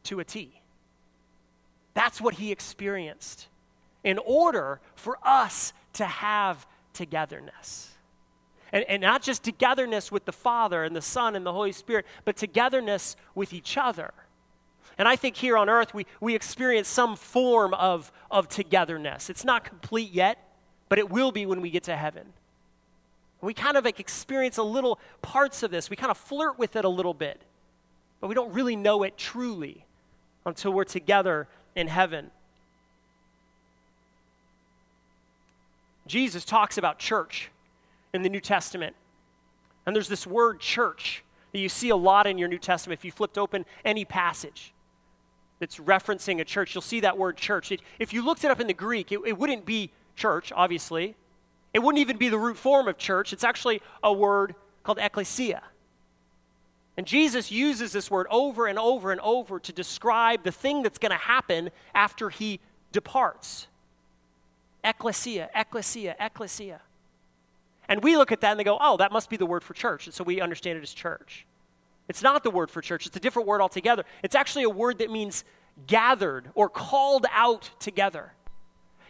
to 0.03 0.19
a 0.19 0.23
T. 0.23 0.60
That's 1.93 2.21
what 2.21 2.36
he 2.36 2.51
experienced 2.51 3.48
in 4.03 4.17
order 4.19 4.79
for 4.95 5.17
us 5.24 5.74
to 5.93 6.05
have 6.05 6.65
togetherness. 6.93 7.89
And, 8.71 8.86
and 8.88 9.01
not 9.01 9.21
just 9.21 9.43
togetherness 9.43 10.12
with 10.12 10.25
the 10.25 10.31
Father 10.31 10.83
and 10.83 10.95
the 10.95 11.01
Son 11.01 11.36
and 11.36 11.45
the 11.45 11.53
Holy 11.53 11.74
Spirit, 11.74 12.05
but 12.24 12.38
togetherness 12.38 13.15
with 13.36 13.53
each 13.53 13.77
other. 13.77 14.13
And 14.98 15.07
I 15.07 15.15
think 15.15 15.36
here 15.36 15.57
on 15.57 15.69
earth 15.69 15.93
we, 15.93 16.05
we 16.19 16.36
experience 16.36 16.88
some 16.88 17.15
form 17.15 17.74
of, 17.74 18.12
of 18.29 18.48
togetherness. 18.48 19.29
It's 19.29 19.43
not 19.43 19.65
complete 19.65 20.12
yet, 20.12 20.38
but 20.89 21.00
it 21.00 21.10
will 21.10 21.31
be 21.31 21.45
when 21.45 21.62
we 21.62 21.69
get 21.69 21.83
to 21.83 21.95
heaven. 21.95 22.33
We 23.41 23.53
kind 23.53 23.75
of 23.75 23.86
like 23.86 24.00
experience 24.00 24.57
a 24.57 24.63
little 24.63 25.00
parts 25.21 25.63
of 25.63 25.71
this. 25.71 25.89
We 25.89 25.95
kind 25.95 26.12
of 26.12 26.17
flirt 26.17 26.60
with 26.60 26.75
it 26.75 26.86
a 26.86 26.89
little 26.89 27.13
bit, 27.13 27.41
but 28.19 28.27
we 28.27 28.36
don't 28.36 28.53
really 28.53 28.75
know 28.75 29.03
it 29.03 29.17
truly 29.17 29.86
until 30.45 30.71
we're 30.71 30.83
together 30.83 31.48
in 31.75 31.87
heaven. 31.87 32.31
Jesus 36.07 36.43
talks 36.43 36.77
about 36.77 36.99
church 36.99 37.49
in 38.13 38.21
the 38.21 38.29
New 38.29 38.41
Testament. 38.41 38.95
And 39.85 39.95
there's 39.95 40.09
this 40.09 40.27
word 40.27 40.59
church 40.59 41.23
that 41.51 41.59
you 41.59 41.69
see 41.69 41.89
a 41.89 41.95
lot 41.95 42.27
in 42.27 42.37
your 42.37 42.47
New 42.47 42.57
Testament. 42.57 42.99
If 42.99 43.05
you 43.05 43.11
flipped 43.11 43.37
open 43.37 43.65
any 43.85 44.05
passage 44.05 44.73
that's 45.59 45.77
referencing 45.77 46.39
a 46.39 46.43
church, 46.43 46.75
you'll 46.75 46.81
see 46.81 46.99
that 47.01 47.17
word 47.17 47.37
church. 47.37 47.71
If 47.99 48.13
you 48.13 48.23
looked 48.23 48.43
it 48.43 48.51
up 48.51 48.59
in 48.59 48.67
the 48.67 48.73
Greek, 48.73 49.11
it, 49.11 49.19
it 49.25 49.37
wouldn't 49.37 49.65
be 49.65 49.91
church, 50.15 50.51
obviously. 50.55 51.15
It 51.73 51.79
wouldn't 51.79 52.01
even 52.01 52.17
be 52.17 52.29
the 52.29 52.37
root 52.37 52.57
form 52.57 52.87
of 52.87 52.97
church. 52.97 53.31
It's 53.31 53.43
actually 53.43 53.81
a 54.03 54.11
word 54.11 54.55
called 54.83 54.99
ecclesia. 54.99 55.61
And 57.01 57.08
Jesus 57.08 57.50
uses 57.50 57.91
this 57.91 58.12
word 58.12 58.27
over 58.29 58.67
and 58.67 58.77
over 58.77 59.12
and 59.12 59.20
over 59.22 59.60
to 59.60 59.74
describe 59.74 60.43
the 60.43 60.51
thing 60.51 60.84
that's 60.84 61.00
going 61.00 61.10
to 61.10 61.17
happen 61.17 61.72
after 61.96 62.29
he 62.29 62.60
departs. 62.91 63.65
Ecclesia, 64.84 65.50
ecclesia, 65.55 66.15
ecclesia. 66.20 66.79
And 67.89 68.03
we 68.03 68.15
look 68.17 68.31
at 68.31 68.41
that 68.41 68.51
and 68.51 68.60
they 68.60 68.63
go, 68.63 68.77
oh, 68.79 68.98
that 68.98 69.12
must 69.12 69.31
be 69.31 69.38
the 69.38 69.48
word 69.48 69.63
for 69.63 69.74
church. 69.74 70.05
And 70.05 70.13
so 70.13 70.24
we 70.24 70.41
understand 70.41 70.77
it 70.77 70.84
as 70.84 70.93
church. 70.93 71.48
It's 72.08 72.22
not 72.22 72.43
the 72.43 72.51
word 72.51 72.70
for 72.70 72.81
church, 72.84 73.08
it's 73.08 73.17
a 73.17 73.20
different 73.20 73.48
word 73.48 73.62
altogether. 73.62 74.03
It's 74.22 74.36
actually 74.36 74.65
a 74.65 74.70
word 74.70 75.00
that 75.00 75.10
means 75.10 75.43
gathered 75.88 76.51
or 76.53 76.70
called 76.70 77.25
out 77.31 77.72
together. 77.79 78.31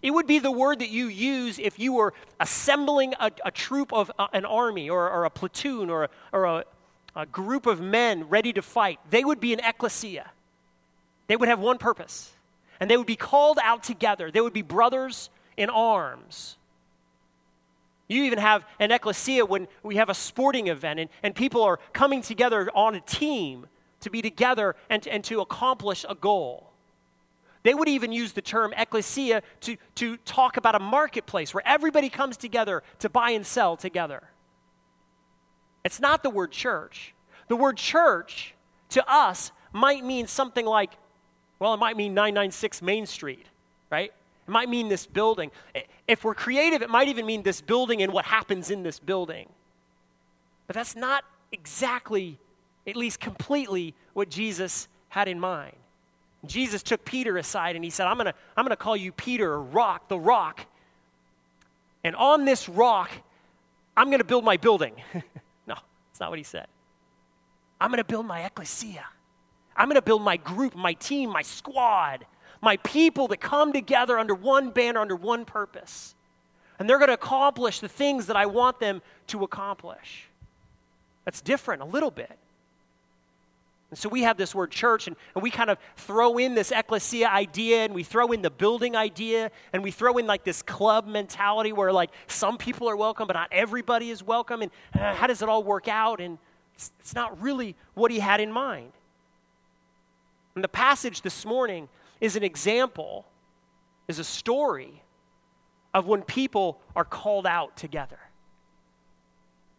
It 0.01 0.11
would 0.11 0.27
be 0.27 0.39
the 0.39 0.49
word 0.49 0.79
that 0.79 0.89
you 0.91 1.07
use 1.07 1.59
if 1.59 1.77
you 1.77 1.91
were 1.91 2.13
assembling 2.39 3.15
a, 3.19 3.31
a 3.43 3.51
troop 3.51 3.91
of 3.91 4.09
uh, 4.17 4.27
an 4.31 4.45
army 4.45 4.89
or, 4.89 5.09
or, 5.09 5.25
a 5.25 5.29
platoon 5.29 5.89
or, 5.89 6.09
or 6.31 6.45
a, 6.45 6.63
a 7.15 7.25
group 7.25 7.65
of 7.65 7.81
men 7.81 8.29
ready 8.29 8.53
to 8.53 8.61
fight. 8.61 8.99
They 9.09 9.23
would 9.23 9.39
be 9.39 9.53
an 9.53 9.59
ecclesia. 9.59 10.31
They 11.27 11.35
would 11.35 11.49
have 11.49 11.59
one 11.59 11.77
purpose, 11.77 12.31
and 12.79 12.89
they 12.89 12.97
would 12.97 13.07
be 13.07 13.15
called 13.15 13.59
out 13.63 13.83
together. 13.83 14.31
They 14.31 14.41
would 14.41 14.53
be 14.53 14.61
brothers 14.61 15.29
in 15.57 15.69
arms. 15.69 16.57
You 18.07 18.23
even 18.23 18.39
have 18.39 18.65
an 18.79 18.91
ecclesia 18.91 19.45
when 19.45 19.69
we 19.83 19.95
have 19.95 20.09
a 20.09 20.13
sporting 20.13 20.67
event 20.67 20.99
and, 20.99 21.09
and 21.23 21.33
people 21.33 21.63
are 21.63 21.79
coming 21.93 22.21
together 22.21 22.69
on 22.75 22.95
a 22.95 22.99
team 22.99 23.67
to 24.01 24.09
be 24.09 24.21
together 24.21 24.75
and, 24.89 25.07
and 25.07 25.23
to 25.23 25.39
accomplish 25.39 26.05
a 26.09 26.15
goal. 26.15 26.71
They 27.63 27.73
would 27.73 27.87
even 27.87 28.11
use 28.11 28.33
the 28.33 28.41
term 28.41 28.73
ecclesia 28.75 29.43
to, 29.61 29.77
to 29.95 30.17
talk 30.17 30.57
about 30.57 30.75
a 30.75 30.79
marketplace 30.79 31.53
where 31.53 31.63
everybody 31.65 32.09
comes 32.09 32.35
together 32.35 32.83
to 32.99 33.09
buy 33.09 33.31
and 33.31 33.45
sell 33.45 33.77
together. 33.77 34.23
It's 35.83 35.99
not 35.99 36.23
the 36.23 36.29
word 36.29 36.51
church. 36.51 37.13
The 37.47 37.55
word 37.55 37.77
church 37.77 38.53
to 38.89 39.03
us 39.11 39.51
might 39.73 40.03
mean 40.03 40.27
something 40.27 40.65
like, 40.65 40.91
well, 41.59 41.73
it 41.73 41.77
might 41.77 41.97
mean 41.97 42.13
996 42.13 42.81
Main 42.81 43.05
Street, 43.05 43.45
right? 43.89 44.11
It 44.47 44.51
might 44.51 44.69
mean 44.69 44.89
this 44.89 45.05
building. 45.05 45.51
If 46.07 46.23
we're 46.23 46.35
creative, 46.35 46.81
it 46.81 46.89
might 46.89 47.07
even 47.07 47.25
mean 47.25 47.43
this 47.43 47.61
building 47.61 48.01
and 48.01 48.11
what 48.11 48.25
happens 48.25 48.71
in 48.71 48.83
this 48.83 48.99
building. 48.99 49.47
But 50.67 50.75
that's 50.75 50.95
not 50.95 51.23
exactly, 51.51 52.39
at 52.87 52.95
least 52.95 53.19
completely, 53.19 53.93
what 54.13 54.29
Jesus 54.29 54.87
had 55.09 55.27
in 55.27 55.39
mind. 55.39 55.75
Jesus 56.45 56.81
took 56.81 57.05
Peter 57.05 57.37
aside 57.37 57.75
and 57.75 57.83
he 57.83 57.91
said, 57.91 58.07
I'm 58.07 58.17
going 58.17 58.25
to 58.25 58.33
I'm 58.57 58.65
going 58.65 58.71
to 58.71 58.75
call 58.75 58.97
you 58.97 59.11
Peter, 59.11 59.61
rock, 59.61 60.07
the 60.07 60.17
rock. 60.17 60.65
And 62.03 62.15
on 62.15 62.45
this 62.45 62.67
rock, 62.67 63.11
I'm 63.95 64.07
going 64.07 64.19
to 64.19 64.25
build 64.25 64.43
my 64.43 64.57
building. 64.57 64.95
that's 66.11 66.19
not 66.19 66.29
what 66.29 66.39
he 66.39 66.43
said. 66.43 66.67
I'm 67.79 67.89
going 67.89 67.97
to 67.97 68.03
build 68.03 68.25
my 68.25 68.45
ecclesia. 68.45 69.05
I'm 69.75 69.87
going 69.87 69.95
to 69.95 70.01
build 70.01 70.21
my 70.21 70.37
group, 70.37 70.75
my 70.75 70.93
team, 70.93 71.29
my 71.29 71.41
squad, 71.41 72.25
my 72.61 72.77
people 72.77 73.27
that 73.29 73.37
come 73.37 73.73
together 73.73 74.19
under 74.19 74.35
one 74.35 74.69
banner, 74.69 74.99
under 74.99 75.15
one 75.15 75.45
purpose. 75.45 76.13
And 76.77 76.89
they're 76.89 76.97
going 76.97 77.07
to 77.07 77.15
accomplish 77.15 77.79
the 77.79 77.87
things 77.87 78.27
that 78.27 78.35
I 78.35 78.45
want 78.45 78.79
them 78.79 79.01
to 79.27 79.43
accomplish. 79.43 80.27
That's 81.25 81.41
different 81.41 81.81
a 81.81 81.85
little 81.85 82.11
bit. 82.11 82.37
And 83.91 83.99
so 83.99 84.07
we 84.07 84.23
have 84.23 84.37
this 84.37 84.55
word 84.55 84.71
church, 84.71 85.07
and, 85.07 85.17
and 85.35 85.43
we 85.43 85.51
kind 85.51 85.69
of 85.69 85.77
throw 85.97 86.37
in 86.37 86.55
this 86.55 86.71
ecclesia 86.71 87.27
idea, 87.27 87.83
and 87.83 87.93
we 87.93 88.03
throw 88.03 88.27
in 88.27 88.41
the 88.41 88.49
building 88.49 88.95
idea, 88.95 89.51
and 89.73 89.83
we 89.83 89.91
throw 89.91 90.17
in 90.17 90.25
like 90.25 90.45
this 90.45 90.61
club 90.61 91.07
mentality 91.07 91.73
where 91.73 91.91
like 91.91 92.09
some 92.27 92.57
people 92.57 92.89
are 92.89 92.95
welcome, 92.95 93.27
but 93.27 93.33
not 93.33 93.49
everybody 93.51 94.09
is 94.09 94.23
welcome. 94.23 94.61
And 94.61 94.71
uh, 94.97 95.13
how 95.13 95.27
does 95.27 95.41
it 95.41 95.49
all 95.49 95.61
work 95.61 95.89
out? 95.89 96.21
And 96.21 96.37
it's, 96.73 96.93
it's 97.01 97.13
not 97.13 97.41
really 97.41 97.75
what 97.93 98.11
he 98.11 98.19
had 98.19 98.39
in 98.39 98.49
mind. 98.49 98.93
And 100.55 100.63
the 100.63 100.69
passage 100.69 101.21
this 101.21 101.45
morning 101.45 101.89
is 102.21 102.37
an 102.37 102.43
example, 102.43 103.25
is 104.07 104.19
a 104.19 104.23
story 104.23 105.03
of 105.93 106.07
when 106.07 106.21
people 106.21 106.79
are 106.95 107.03
called 107.03 107.45
out 107.45 107.75
together. 107.75 108.19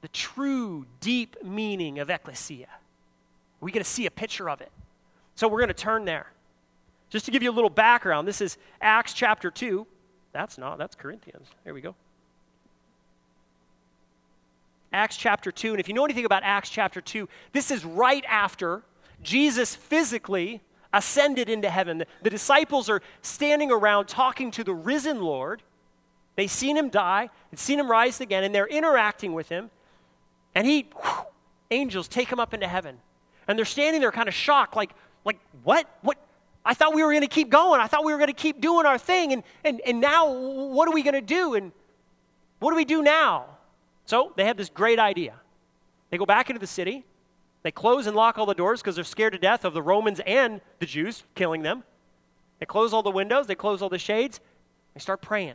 The 0.03 0.09
true, 0.09 0.85
deep 1.01 1.43
meaning 1.43 1.99
of 1.99 2.11
ecclesia. 2.11 2.69
We 3.63 3.71
get 3.71 3.79
to 3.79 3.85
see 3.85 4.05
a 4.07 4.11
picture 4.11 4.51
of 4.51 4.61
it. 4.61 4.71
So 5.37 5.49
we're 5.49 5.61
going 5.61 5.69
to 5.69 5.75
turn 5.75 6.05
there. 6.05 6.27
Just 7.09 7.25
to 7.27 7.31
give 7.31 7.43
you 7.43 7.51
a 7.51 7.55
little 7.55 7.71
background, 7.71 8.27
this 8.27 8.41
is 8.41 8.59
Acts 8.81 9.15
chapter 9.15 9.51
2. 9.51 9.87
That's 10.33 10.59
not, 10.59 10.79
that's 10.79 10.97
Corinthians. 10.97 11.47
There 11.65 11.73
we 11.73 11.81
go. 11.81 11.95
Acts 14.93 15.17
chapter 15.17 15.53
2. 15.53 15.71
And 15.71 15.81
if 15.81 15.89
you 15.89 15.95
know 15.95 16.05
anything 16.05 16.25
about 16.25 16.43
Acts 16.43 16.71
chapter 16.71 17.01
2, 17.01 17.29
this 17.53 17.71
is 17.71 17.85
right 17.85 18.25
after 18.29 18.83
Jesus 19.23 19.75
physically 19.75 20.61
ascended 20.93 21.49
into 21.49 21.71
heaven. 21.71 21.99
The, 21.99 22.07
the 22.23 22.31
disciples 22.31 22.89
are 22.91 23.01
standing 23.23 23.71
around 23.71 24.09
talking 24.09 24.51
to 24.51 24.65
the 24.65 24.75
risen 24.75 25.23
Lord. 25.23 25.63
They've 26.35 26.51
seen 26.51 26.77
him 26.77 26.89
die 26.89 27.31
and 27.51 27.61
seen 27.61 27.79
him 27.79 27.89
rise 27.89 28.21
again, 28.21 28.43
and 28.43 28.53
they're 28.53 28.67
interacting 28.67 29.35
with 29.35 29.49
him. 29.49 29.71
And 30.55 30.67
he, 30.67 30.89
whew, 31.01 31.27
angels 31.71 32.09
take 32.09 32.31
him 32.31 32.41
up 32.41 32.53
into 32.53 32.67
heaven. 32.67 32.99
And 33.49 33.59
they're 33.59 33.65
standing 33.65 34.01
there 34.01 34.13
kind 34.13 34.29
of 34.29 34.35
shocked, 34.35 34.77
like, 34.77 34.91
like 35.25 35.39
what? 35.63 35.89
What? 36.03 36.19
I 36.65 36.75
thought 36.75 36.95
we 36.95 37.03
were 37.03 37.11
going 37.11 37.23
to 37.23 37.29
keep 37.29 37.51
going. 37.51 37.81
I 37.81 37.87
thought 37.89 38.05
we 38.05 38.13
were 38.13 38.19
going 38.19 38.29
to 38.29 38.35
keep 38.35 38.61
doing 38.61 38.87
our 38.87 38.99
thing. 38.99 39.33
And, 39.33 39.43
and, 39.65 39.81
and 39.85 40.01
now, 40.01 40.33
what 40.33 40.89
are 40.89 40.93
we 40.93 41.03
going 41.03 41.15
to 41.15 41.21
do? 41.21 41.55
And 41.55 41.73
what 42.61 42.71
do 42.71 42.77
we 42.77 42.85
do 42.85 43.03
now? 43.03 43.47
So 44.07 44.33
they 44.37 44.45
have 44.45 44.57
this 44.57 44.69
great 44.69 44.99
idea. 44.99 45.35
They 46.11 46.19
go 46.19 46.27
back 46.27 46.51
into 46.51 46.61
the 46.61 46.67
city. 46.67 47.05
They 47.63 47.71
close 47.71 48.07
and 48.07 48.17
lock 48.17 48.39
all 48.39 48.47
the 48.47 48.55
doors 48.55 48.81
because 48.81 48.97
they're 48.97 49.05
scared 49.05 49.33
to 49.33 49.39
death 49.39 49.65
of 49.65 49.75
the 49.75 49.83
Romans 49.83 50.21
and 50.27 50.61
the 50.79 50.87
Jews 50.87 51.25
killing 51.35 51.63
them. 51.63 51.85
They 52.59 52.67
close 52.67 52.93
all 52.93 53.03
the 53.03 53.11
windows. 53.11 53.47
They 53.47 53.55
close 53.55 53.83
all 53.83 53.89
the 53.89 53.99
shades. 53.99 54.41
They 54.95 55.01
start 55.01 55.23
praying 55.23 55.55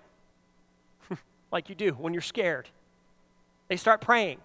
like 1.52 1.70
you 1.70 1.76
do 1.76 1.92
when 1.92 2.14
you're 2.14 2.22
scared. 2.22 2.70
They 3.68 3.78
start 3.78 4.02
praying. 4.02 4.40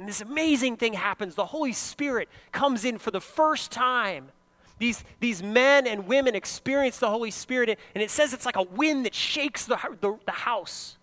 And 0.00 0.08
this 0.08 0.22
amazing 0.22 0.78
thing 0.78 0.94
happens. 0.94 1.34
The 1.34 1.44
Holy 1.44 1.74
Spirit 1.74 2.30
comes 2.52 2.86
in 2.86 2.96
for 2.96 3.10
the 3.10 3.20
first 3.20 3.70
time. 3.70 4.30
These, 4.78 5.04
these 5.20 5.42
men 5.42 5.86
and 5.86 6.06
women 6.06 6.34
experience 6.34 6.98
the 6.98 7.10
Holy 7.10 7.30
Spirit, 7.30 7.78
and 7.94 8.02
it 8.02 8.10
says 8.10 8.32
it's 8.32 8.46
like 8.46 8.56
a 8.56 8.62
wind 8.62 9.04
that 9.04 9.14
shakes 9.14 9.66
the, 9.66 9.76
the, 10.00 10.18
the 10.24 10.32
house. 10.32 10.96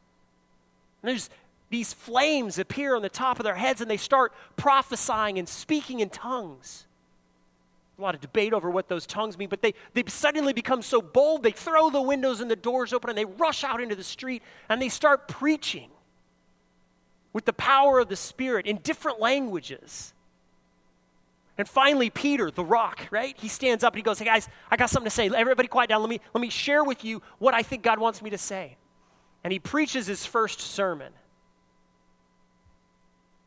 And 1.04 1.12
there's 1.12 1.30
these 1.70 1.94
flames 1.94 2.58
appear 2.58 2.96
on 2.96 3.04
the 3.04 3.10
top 3.10 3.40
of 3.40 3.44
their 3.44 3.54
heads, 3.54 3.82
and 3.82 3.92
they 3.92 3.98
start 3.98 4.34
prophesying 4.56 5.38
and 5.38 5.48
speaking 5.48 6.00
in 6.00 6.10
tongues. 6.10 6.88
A 8.00 8.02
lot 8.02 8.16
of 8.16 8.22
debate 8.22 8.52
over 8.52 8.72
what 8.72 8.88
those 8.88 9.06
tongues 9.06 9.38
mean, 9.38 9.50
but 9.50 9.62
they, 9.62 9.76
they 9.94 10.06
suddenly 10.08 10.54
become 10.54 10.82
so 10.82 11.04
bold, 11.04 11.44
they 11.44 11.52
throw 11.52 11.92
the 11.92 12.02
windows 12.02 12.42
and 12.42 12.50
the 12.50 12.56
doors 12.56 12.94
open, 12.94 13.12
and 13.12 13.18
they 13.18 13.26
rush 13.26 13.64
out 13.64 13.80
into 13.80 13.96
the 13.96 14.04
street, 14.04 14.42
and 14.70 14.82
they 14.82 14.90
start 14.90 15.28
preaching 15.28 15.92
with 17.38 17.46
the 17.46 17.54
power 17.54 18.00
of 18.00 18.10
the 18.10 18.16
Spirit 18.16 18.66
in 18.66 18.78
different 18.78 19.20
languages. 19.20 20.12
And 21.56 21.70
finally, 21.70 22.10
Peter, 22.10 22.50
the 22.50 22.66
rock, 22.66 23.06
right? 23.12 23.36
He 23.38 23.48
stands 23.48 23.84
up 23.84 23.94
and 23.94 24.00
he 24.00 24.02
goes, 24.02 24.18
Hey 24.18 24.26
guys, 24.26 24.50
I 24.72 24.76
got 24.76 24.90
something 24.90 25.06
to 25.06 25.16
say. 25.16 25.30
Everybody 25.30 25.68
quiet 25.68 25.88
down. 25.88 26.02
Let 26.02 26.10
me, 26.10 26.20
let 26.34 26.42
me 26.42 26.50
share 26.50 26.84
with 26.84 27.06
you 27.06 27.22
what 27.38 27.54
I 27.54 27.62
think 27.62 27.84
God 27.84 28.00
wants 28.00 28.24
me 28.24 28.32
to 28.32 28.40
say. 28.40 28.76
And 29.44 29.54
he 29.54 29.60
preaches 29.60 30.08
his 30.08 30.26
first 30.26 30.60
sermon. 30.60 31.14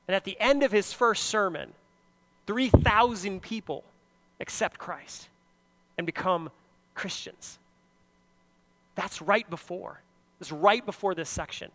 And 0.06 0.14
at 0.14 0.22
the 0.22 0.38
end 0.38 0.62
of 0.62 0.70
his 0.70 0.92
first 0.92 1.24
sermon, 1.24 1.72
3,000 2.46 3.42
people 3.42 3.82
accept 4.38 4.78
Christ 4.78 5.28
and 5.98 6.06
become 6.06 6.52
Christians. 6.94 7.58
That's 8.94 9.20
right 9.20 9.50
before. 9.50 10.00
It's 10.40 10.52
right 10.52 10.86
before 10.86 11.16
this 11.16 11.28
section. 11.28 11.72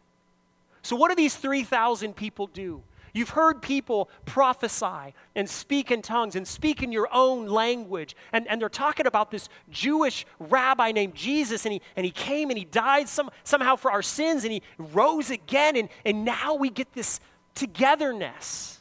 So, 0.86 0.96
what 0.96 1.10
do 1.10 1.16
these 1.16 1.36
3,000 1.36 2.16
people 2.16 2.46
do? 2.46 2.84
You've 3.12 3.30
heard 3.30 3.60
people 3.60 4.08
prophesy 4.26 5.16
and 5.34 5.50
speak 5.50 5.90
in 5.90 6.04
tongues 6.04 6.36
and 6.36 6.48
speak 6.48 6.84
in 6.84 6.92
your 6.92 7.10
own 7.12 7.48
language. 7.48 8.16
And, 8.32 8.48
and 8.48 8.62
they're 8.62 8.70
talking 8.70 9.08
about 9.08 9.32
this 9.32 9.50
Jewish 9.72 10.28
rabbi 10.38 10.92
named 10.92 11.16
Jesus, 11.16 11.66
and 11.66 11.74
he, 11.74 11.82
and 11.96 12.06
he 12.06 12.12
came 12.12 12.52
and 12.52 12.60
he 12.60 12.66
died 12.66 13.10
some, 13.10 13.32
somehow 13.44 13.78
for 13.78 13.90
our 13.90 14.04
sins, 14.04 14.44
and 14.44 14.54
he 14.54 14.62
rose 14.78 15.32
again. 15.32 15.76
And, 15.76 15.90
and 16.06 16.24
now 16.24 16.54
we 16.54 16.70
get 16.70 16.94
this 16.94 17.20
togetherness 17.56 18.80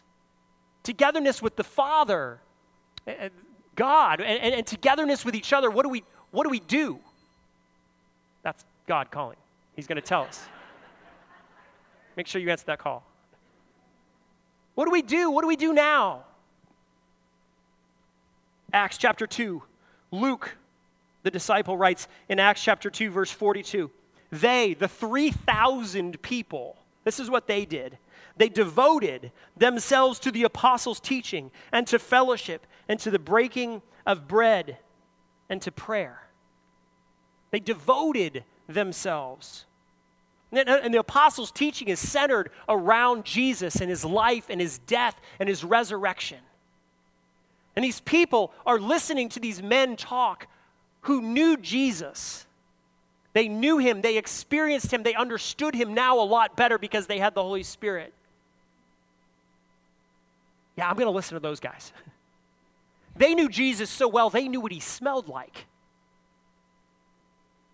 togetherness 0.82 1.40
with 1.40 1.56
the 1.56 1.64
Father, 1.64 2.38
eh, 3.06 3.14
eh, 3.18 3.28
God, 3.76 4.20
and, 4.20 4.42
and, 4.42 4.54
and 4.54 4.66
togetherness 4.66 5.24
with 5.24 5.34
each 5.34 5.54
other. 5.54 5.70
What 5.70 5.84
do 5.84 5.88
we, 5.88 6.04
what 6.32 6.44
do, 6.44 6.50
we 6.50 6.60
do? 6.60 6.98
That's 8.42 8.62
God 8.86 9.10
calling. 9.10 9.38
He's 9.74 9.86
going 9.86 9.96
to 9.96 10.02
tell 10.02 10.24
us. 10.24 10.46
Make 12.16 12.26
sure 12.26 12.40
you 12.40 12.50
answer 12.50 12.66
that 12.66 12.78
call. 12.78 13.04
What 14.74 14.86
do 14.86 14.90
we 14.90 15.02
do? 15.02 15.30
What 15.30 15.42
do 15.42 15.48
we 15.48 15.56
do 15.56 15.72
now? 15.72 16.24
Acts 18.72 18.98
chapter 18.98 19.26
2. 19.26 19.62
Luke, 20.10 20.56
the 21.22 21.30
disciple, 21.30 21.76
writes 21.76 22.08
in 22.28 22.38
Acts 22.38 22.62
chapter 22.62 22.90
2, 22.90 23.10
verse 23.10 23.30
42 23.30 23.90
They, 24.30 24.74
the 24.74 24.88
3,000 24.88 26.20
people, 26.22 26.76
this 27.04 27.20
is 27.20 27.30
what 27.30 27.46
they 27.46 27.64
did. 27.64 27.98
They 28.36 28.48
devoted 28.48 29.30
themselves 29.56 30.18
to 30.20 30.32
the 30.32 30.42
apostles' 30.42 30.98
teaching 30.98 31.52
and 31.70 31.86
to 31.86 31.98
fellowship 31.98 32.66
and 32.88 32.98
to 33.00 33.10
the 33.10 33.18
breaking 33.18 33.80
of 34.06 34.26
bread 34.26 34.78
and 35.48 35.62
to 35.62 35.70
prayer. 35.70 36.24
They 37.52 37.60
devoted 37.60 38.44
themselves. 38.66 39.66
And 40.56 40.94
the 40.94 40.98
apostles' 40.98 41.50
teaching 41.50 41.88
is 41.88 41.98
centered 41.98 42.50
around 42.68 43.24
Jesus 43.24 43.76
and 43.76 43.90
his 43.90 44.04
life 44.04 44.46
and 44.48 44.60
his 44.60 44.78
death 44.78 45.20
and 45.38 45.48
his 45.48 45.64
resurrection. 45.64 46.38
And 47.76 47.84
these 47.84 48.00
people 48.00 48.52
are 48.64 48.78
listening 48.78 49.28
to 49.30 49.40
these 49.40 49.62
men 49.62 49.96
talk 49.96 50.46
who 51.02 51.20
knew 51.20 51.56
Jesus. 51.56 52.46
They 53.32 53.48
knew 53.48 53.78
him, 53.78 54.00
they 54.00 54.16
experienced 54.16 54.92
him, 54.92 55.02
they 55.02 55.14
understood 55.14 55.74
him 55.74 55.92
now 55.92 56.20
a 56.20 56.24
lot 56.24 56.56
better 56.56 56.78
because 56.78 57.06
they 57.06 57.18
had 57.18 57.34
the 57.34 57.42
Holy 57.42 57.64
Spirit. 57.64 58.12
Yeah, 60.76 60.88
I'm 60.88 60.96
going 60.96 61.06
to 61.06 61.12
listen 61.12 61.34
to 61.34 61.40
those 61.40 61.60
guys. 61.60 61.92
They 63.16 63.32
knew 63.32 63.48
Jesus 63.48 63.90
so 63.90 64.08
well, 64.08 64.28
they 64.28 64.48
knew 64.48 64.60
what 64.60 64.72
he 64.72 64.80
smelled 64.80 65.28
like. 65.28 65.66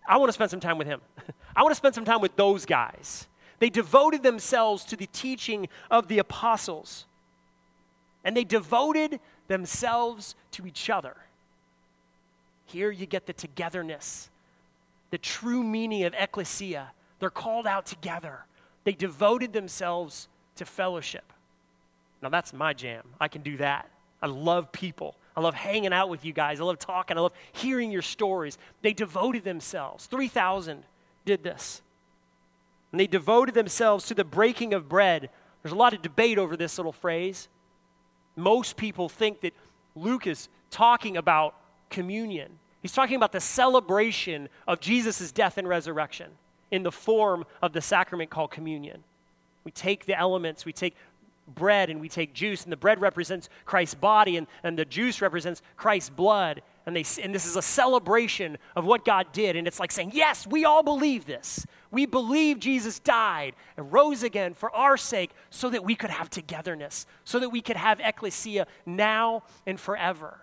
I 0.07 0.17
want 0.17 0.29
to 0.29 0.33
spend 0.33 0.51
some 0.51 0.59
time 0.59 0.77
with 0.77 0.87
him. 0.87 1.01
I 1.55 1.61
want 1.61 1.71
to 1.71 1.75
spend 1.75 1.95
some 1.95 2.05
time 2.05 2.21
with 2.21 2.35
those 2.35 2.65
guys. 2.65 3.27
They 3.59 3.69
devoted 3.69 4.23
themselves 4.23 4.83
to 4.85 4.95
the 4.95 5.07
teaching 5.07 5.67
of 5.89 6.07
the 6.07 6.19
apostles, 6.19 7.05
and 8.23 8.35
they 8.35 8.43
devoted 8.43 9.19
themselves 9.47 10.35
to 10.51 10.65
each 10.65 10.89
other. 10.89 11.15
Here 12.65 12.89
you 12.89 13.05
get 13.05 13.27
the 13.27 13.33
togetherness, 13.33 14.29
the 15.11 15.17
true 15.17 15.63
meaning 15.63 16.03
of 16.05 16.13
ecclesia. 16.17 16.91
They're 17.19 17.29
called 17.29 17.67
out 17.67 17.85
together. 17.85 18.45
They 18.83 18.93
devoted 18.93 19.53
themselves 19.53 20.27
to 20.55 20.65
fellowship. 20.65 21.31
Now, 22.21 22.29
that's 22.29 22.53
my 22.53 22.73
jam. 22.73 23.03
I 23.19 23.27
can 23.27 23.41
do 23.41 23.57
that. 23.57 23.89
I 24.21 24.27
love 24.27 24.71
people. 24.71 25.15
I 25.35 25.41
love 25.41 25.53
hanging 25.53 25.93
out 25.93 26.09
with 26.09 26.25
you 26.25 26.33
guys. 26.33 26.59
I 26.59 26.63
love 26.63 26.79
talking. 26.79 27.17
I 27.17 27.21
love 27.21 27.33
hearing 27.53 27.91
your 27.91 28.01
stories. 28.01 28.57
They 28.81 28.93
devoted 28.93 29.43
themselves. 29.43 30.05
3,000 30.07 30.83
did 31.25 31.43
this. 31.43 31.81
And 32.91 32.99
they 32.99 33.07
devoted 33.07 33.55
themselves 33.55 34.07
to 34.07 34.13
the 34.13 34.25
breaking 34.25 34.73
of 34.73 34.89
bread. 34.89 35.29
There's 35.63 35.73
a 35.73 35.77
lot 35.77 35.93
of 35.93 36.01
debate 36.01 36.37
over 36.37 36.57
this 36.57 36.77
little 36.77 36.91
phrase. 36.91 37.47
Most 38.35 38.75
people 38.75 39.07
think 39.07 39.41
that 39.41 39.53
Luke 39.95 40.27
is 40.27 40.49
talking 40.69 41.17
about 41.17 41.55
communion. 41.89 42.59
He's 42.81 42.93
talking 42.93 43.15
about 43.15 43.31
the 43.31 43.39
celebration 43.39 44.49
of 44.67 44.79
Jesus' 44.79 45.31
death 45.31 45.57
and 45.57 45.67
resurrection 45.67 46.31
in 46.71 46.83
the 46.83 46.91
form 46.91 47.45
of 47.61 47.73
the 47.73 47.81
sacrament 47.81 48.29
called 48.29 48.51
communion. 48.51 49.03
We 49.63 49.71
take 49.71 50.05
the 50.05 50.17
elements, 50.17 50.65
we 50.65 50.73
take 50.73 50.95
bread 51.55 51.89
and 51.89 52.01
we 52.01 52.09
take 52.09 52.33
juice, 52.33 52.63
and 52.63 52.71
the 52.71 52.77
bread 52.77 53.01
represents 53.01 53.49
Christ's 53.65 53.95
body, 53.95 54.37
and, 54.37 54.47
and 54.63 54.77
the 54.77 54.85
juice 54.85 55.21
represents 55.21 55.61
Christ's 55.77 56.09
blood. 56.09 56.61
And, 56.85 56.95
they, 56.95 57.05
and 57.21 57.33
this 57.33 57.45
is 57.45 57.55
a 57.55 57.61
celebration 57.61 58.57
of 58.75 58.85
what 58.85 59.05
God 59.05 59.27
did. 59.31 59.55
And 59.55 59.67
it's 59.67 59.79
like 59.79 59.91
saying, 59.91 60.11
Yes, 60.13 60.47
we 60.47 60.65
all 60.65 60.83
believe 60.83 61.25
this. 61.25 61.65
We 61.91 62.05
believe 62.05 62.59
Jesus 62.59 62.99
died 62.99 63.53
and 63.77 63.91
rose 63.91 64.23
again 64.23 64.53
for 64.53 64.73
our 64.75 64.97
sake 64.97 65.31
so 65.49 65.69
that 65.69 65.83
we 65.83 65.93
could 65.93 66.09
have 66.09 66.29
togetherness, 66.29 67.05
so 67.23 67.39
that 67.39 67.49
we 67.49 67.61
could 67.61 67.75
have 67.75 67.99
ecclesia 67.99 68.65
now 68.85 69.43
and 69.67 69.79
forever. 69.79 70.39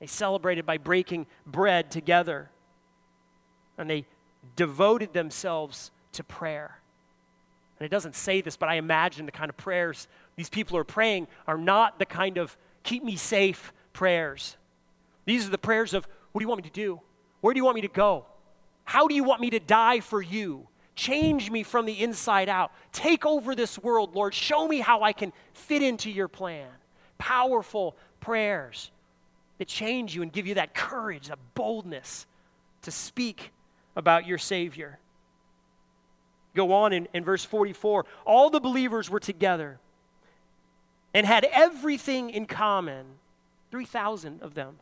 They 0.00 0.06
celebrated 0.08 0.66
by 0.66 0.78
breaking 0.78 1.26
bread 1.46 1.90
together, 1.90 2.50
and 3.78 3.88
they 3.88 4.04
devoted 4.56 5.12
themselves 5.12 5.92
to 6.12 6.24
prayer. 6.24 6.81
And 7.82 7.86
it 7.88 7.90
doesn't 7.90 8.14
say 8.14 8.40
this, 8.40 8.56
but 8.56 8.68
I 8.68 8.76
imagine 8.76 9.26
the 9.26 9.32
kind 9.32 9.50
of 9.50 9.56
prayers 9.56 10.06
these 10.36 10.48
people 10.48 10.78
are 10.78 10.84
praying 10.84 11.26
are 11.48 11.58
not 11.58 11.98
the 11.98 12.06
kind 12.06 12.38
of 12.38 12.56
keep 12.84 13.02
me 13.02 13.16
safe 13.16 13.72
prayers. 13.92 14.56
These 15.24 15.48
are 15.48 15.50
the 15.50 15.58
prayers 15.58 15.92
of 15.92 16.06
what 16.30 16.38
do 16.38 16.44
you 16.44 16.48
want 16.48 16.62
me 16.62 16.70
to 16.70 16.72
do? 16.72 17.00
Where 17.40 17.52
do 17.52 17.58
you 17.58 17.64
want 17.64 17.74
me 17.74 17.80
to 17.80 17.88
go? 17.88 18.24
How 18.84 19.08
do 19.08 19.16
you 19.16 19.24
want 19.24 19.40
me 19.40 19.50
to 19.50 19.58
die 19.58 19.98
for 19.98 20.22
you? 20.22 20.68
Change 20.94 21.50
me 21.50 21.64
from 21.64 21.84
the 21.84 22.00
inside 22.00 22.48
out. 22.48 22.70
Take 22.92 23.26
over 23.26 23.56
this 23.56 23.76
world, 23.80 24.14
Lord. 24.14 24.32
Show 24.32 24.68
me 24.68 24.78
how 24.78 25.02
I 25.02 25.12
can 25.12 25.32
fit 25.52 25.82
into 25.82 26.08
your 26.08 26.28
plan. 26.28 26.68
Powerful 27.18 27.96
prayers 28.20 28.92
that 29.58 29.66
change 29.66 30.14
you 30.14 30.22
and 30.22 30.32
give 30.32 30.46
you 30.46 30.54
that 30.54 30.72
courage, 30.72 31.26
that 31.30 31.40
boldness 31.56 32.26
to 32.82 32.92
speak 32.92 33.50
about 33.96 34.24
your 34.24 34.38
Savior. 34.38 35.00
Go 36.54 36.72
on 36.72 36.92
in, 36.92 37.08
in 37.12 37.24
verse 37.24 37.44
44. 37.44 38.04
All 38.24 38.50
the 38.50 38.60
believers 38.60 39.08
were 39.08 39.20
together 39.20 39.78
and 41.14 41.26
had 41.26 41.44
everything 41.52 42.30
in 42.30 42.46
common 42.46 43.06
3,000 43.70 44.42
of 44.42 44.54
them. 44.54 44.76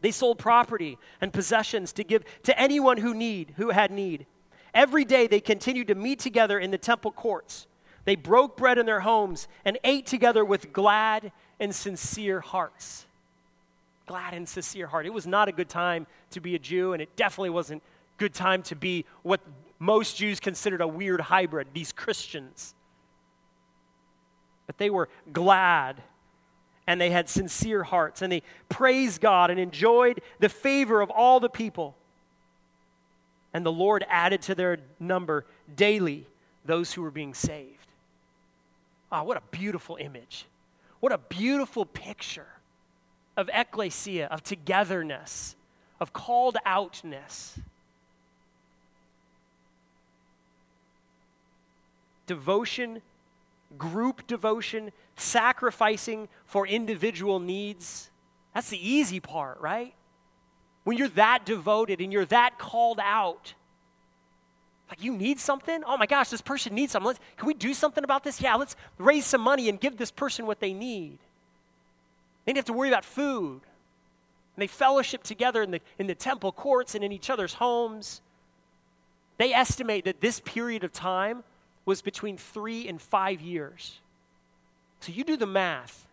They 0.00 0.10
sold 0.10 0.38
property 0.38 0.98
and 1.20 1.32
possessions 1.32 1.92
to 1.94 2.04
give 2.04 2.24
to 2.42 2.58
anyone 2.58 2.98
who 2.98 3.14
need, 3.14 3.54
who 3.56 3.70
had 3.70 3.92
need. 3.92 4.26
Every 4.74 5.04
day 5.04 5.26
they 5.26 5.40
continued 5.40 5.88
to 5.88 5.94
meet 5.94 6.18
together 6.18 6.58
in 6.58 6.72
the 6.72 6.78
temple 6.78 7.12
courts. 7.12 7.66
They 8.04 8.16
broke 8.16 8.56
bread 8.56 8.78
in 8.78 8.86
their 8.86 9.00
homes 9.00 9.46
and 9.64 9.78
ate 9.84 10.06
together 10.06 10.44
with 10.44 10.72
glad 10.72 11.30
and 11.60 11.72
sincere 11.72 12.40
hearts. 12.40 13.06
Glad 14.06 14.34
and 14.34 14.48
sincere 14.48 14.88
heart. 14.88 15.06
It 15.06 15.14
was 15.14 15.26
not 15.26 15.48
a 15.48 15.52
good 15.52 15.68
time 15.68 16.08
to 16.30 16.40
be 16.40 16.56
a 16.56 16.58
Jew, 16.58 16.92
and 16.94 17.00
it 17.00 17.14
definitely 17.14 17.50
wasn't 17.50 17.82
good 18.22 18.32
time 18.32 18.62
to 18.62 18.76
be 18.76 19.04
what 19.24 19.40
most 19.80 20.16
Jews 20.16 20.38
considered 20.38 20.80
a 20.80 20.86
weird 20.86 21.20
hybrid, 21.20 21.66
these 21.74 21.90
Christians. 21.90 22.72
But 24.68 24.78
they 24.78 24.90
were 24.90 25.08
glad 25.32 26.00
and 26.86 27.00
they 27.00 27.10
had 27.10 27.28
sincere 27.28 27.82
hearts 27.82 28.22
and 28.22 28.30
they 28.32 28.44
praised 28.68 29.20
God 29.20 29.50
and 29.50 29.58
enjoyed 29.58 30.22
the 30.38 30.48
favor 30.48 31.00
of 31.00 31.10
all 31.10 31.40
the 31.40 31.48
people. 31.48 31.96
And 33.52 33.66
the 33.66 33.72
Lord 33.72 34.04
added 34.08 34.40
to 34.42 34.54
their 34.54 34.78
number 35.00 35.44
daily 35.74 36.28
those 36.64 36.92
who 36.92 37.02
were 37.02 37.10
being 37.10 37.34
saved. 37.34 37.88
Ah, 39.10 39.22
oh, 39.22 39.24
what 39.24 39.36
a 39.36 39.42
beautiful 39.50 39.96
image. 39.96 40.46
What 41.00 41.10
a 41.10 41.18
beautiful 41.18 41.86
picture 41.86 42.46
of 43.36 43.50
ecclesia, 43.52 44.26
of 44.26 44.44
togetherness, 44.44 45.56
of 45.98 46.12
called 46.12 46.56
outness. 46.64 47.58
Devotion, 52.26 53.02
group 53.78 54.26
devotion, 54.26 54.92
sacrificing 55.16 56.28
for 56.44 56.66
individual 56.66 57.40
needs. 57.40 58.10
That's 58.54 58.70
the 58.70 58.88
easy 58.88 59.20
part, 59.20 59.60
right? 59.60 59.94
When 60.84 60.96
you're 60.96 61.08
that 61.08 61.46
devoted 61.46 62.00
and 62.00 62.12
you're 62.12 62.26
that 62.26 62.58
called 62.58 63.00
out, 63.02 63.54
like 64.90 65.02
you 65.02 65.14
need 65.14 65.40
something? 65.40 65.82
Oh 65.86 65.96
my 65.96 66.06
gosh, 66.06 66.28
this 66.28 66.42
person 66.42 66.74
needs 66.74 66.92
something. 66.92 67.06
Let's, 67.06 67.20
can 67.38 67.46
we 67.46 67.54
do 67.54 67.72
something 67.72 68.04
about 68.04 68.24
this? 68.24 68.42
Yeah, 68.42 68.56
let's 68.56 68.76
raise 68.98 69.24
some 69.24 69.40
money 69.40 69.68
and 69.68 69.80
give 69.80 69.96
this 69.96 70.10
person 70.10 70.46
what 70.46 70.60
they 70.60 70.74
need. 70.74 71.18
They 72.44 72.52
didn't 72.52 72.58
have 72.58 72.64
to 72.66 72.72
worry 72.74 72.88
about 72.88 73.04
food. 73.04 73.62
And 74.54 74.62
they 74.62 74.66
fellowship 74.66 75.22
together 75.22 75.62
in 75.62 75.70
the, 75.70 75.80
in 75.98 76.08
the 76.08 76.14
temple 76.14 76.52
courts 76.52 76.94
and 76.94 77.02
in 77.02 77.10
each 77.10 77.30
other's 77.30 77.54
homes. 77.54 78.20
They 79.38 79.54
estimate 79.54 80.04
that 80.04 80.20
this 80.20 80.40
period 80.40 80.84
of 80.84 80.92
time 80.92 81.42
was 81.84 82.02
between 82.02 82.36
three 82.36 82.88
and 82.88 83.00
five 83.00 83.40
years. 83.40 84.00
So 85.00 85.12
you 85.12 85.24
do 85.24 85.36
the 85.36 85.46
math. 85.46 86.06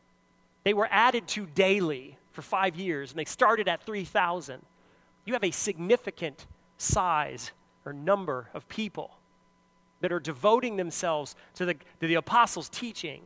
They 0.63 0.73
were 0.73 0.88
added 0.89 1.27
to 1.29 1.45
daily 1.45 2.17
for 2.32 2.41
five 2.41 2.75
years, 2.75 3.12
and 3.12 3.19
they 3.19 3.25
started 3.25 3.67
at 3.67 3.84
3,000. 3.84 4.62
You 5.25 5.34
have 5.34 5.43
a 5.43 5.51
significant 5.51 6.47
size 6.77 7.51
or 7.86 7.93
number 7.93 8.49
of 8.53 8.67
people 8.67 9.12
that 10.01 10.12
are 10.12 10.19
devoting 10.19 10.77
themselves 10.77 11.36
to 11.55 11.65
the, 11.65 11.73
to 11.73 12.08
the 12.08 12.15
apostles' 12.15 12.69
teaching, 12.69 13.21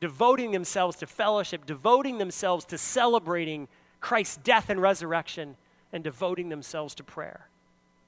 devoting 0.00 0.52
themselves 0.52 0.96
to 0.98 1.06
fellowship, 1.06 1.66
devoting 1.66 2.18
themselves 2.18 2.64
to 2.66 2.78
celebrating 2.78 3.68
Christ's 4.00 4.36
death 4.38 4.68
and 4.70 4.80
resurrection, 4.80 5.56
and 5.92 6.04
devoting 6.04 6.48
themselves 6.50 6.94
to 6.96 7.04
prayer. 7.04 7.48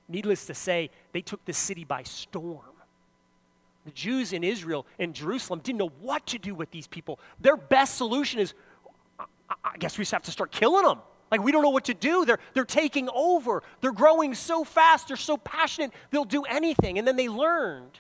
Needless 0.08 0.46
to 0.46 0.54
say, 0.54 0.90
they 1.12 1.22
took 1.22 1.44
the 1.44 1.52
city 1.52 1.84
by 1.84 2.02
storm. 2.02 2.75
The 3.86 3.92
Jews 3.92 4.32
in 4.32 4.44
Israel 4.44 4.84
and 4.98 5.14
Jerusalem 5.14 5.60
didn't 5.60 5.78
know 5.78 5.92
what 6.00 6.26
to 6.26 6.38
do 6.38 6.54
with 6.54 6.72
these 6.72 6.88
people. 6.88 7.20
Their 7.40 7.56
best 7.56 7.96
solution 7.96 8.40
is, 8.40 8.52
I 9.48 9.76
guess 9.78 9.96
we 9.96 10.02
just 10.02 10.12
have 10.12 10.24
to 10.24 10.32
start 10.32 10.50
killing 10.50 10.84
them. 10.84 10.98
Like, 11.30 11.42
we 11.42 11.52
don't 11.52 11.62
know 11.62 11.70
what 11.70 11.84
to 11.84 11.94
do. 11.94 12.24
They're, 12.24 12.40
they're 12.52 12.64
taking 12.64 13.08
over. 13.14 13.62
They're 13.80 13.92
growing 13.92 14.34
so 14.34 14.64
fast. 14.64 15.08
They're 15.08 15.16
so 15.16 15.36
passionate. 15.36 15.92
They'll 16.10 16.24
do 16.24 16.42
anything. 16.42 16.98
And 16.98 17.06
then 17.06 17.16
they 17.16 17.28
learned 17.28 17.98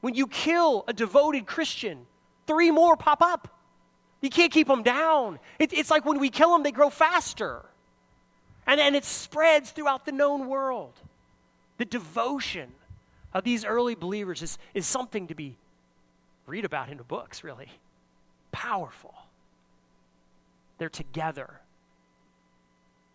when 0.00 0.14
you 0.14 0.28
kill 0.28 0.84
a 0.86 0.92
devoted 0.92 1.46
Christian, 1.46 2.06
three 2.46 2.70
more 2.70 2.96
pop 2.96 3.20
up. 3.20 3.48
You 4.20 4.30
can't 4.30 4.52
keep 4.52 4.68
them 4.68 4.84
down. 4.84 5.40
It, 5.58 5.72
it's 5.72 5.90
like 5.90 6.04
when 6.04 6.20
we 6.20 6.30
kill 6.30 6.52
them, 6.52 6.62
they 6.62 6.72
grow 6.72 6.90
faster. 6.90 7.62
And, 8.64 8.80
and 8.80 8.94
it 8.94 9.04
spreads 9.04 9.72
throughout 9.72 10.04
the 10.04 10.12
known 10.12 10.48
world. 10.48 10.92
The 11.78 11.84
devotion 11.84 12.72
of 13.34 13.44
these 13.44 13.64
early 13.64 13.94
believers 13.94 14.42
is, 14.42 14.58
is 14.74 14.86
something 14.86 15.28
to 15.28 15.34
be 15.34 15.56
read 16.46 16.64
about 16.64 16.88
in 16.88 16.98
the 16.98 17.04
books, 17.04 17.44
really. 17.44 17.68
Powerful. 18.50 19.14
They're 20.78 20.88
together. 20.88 21.60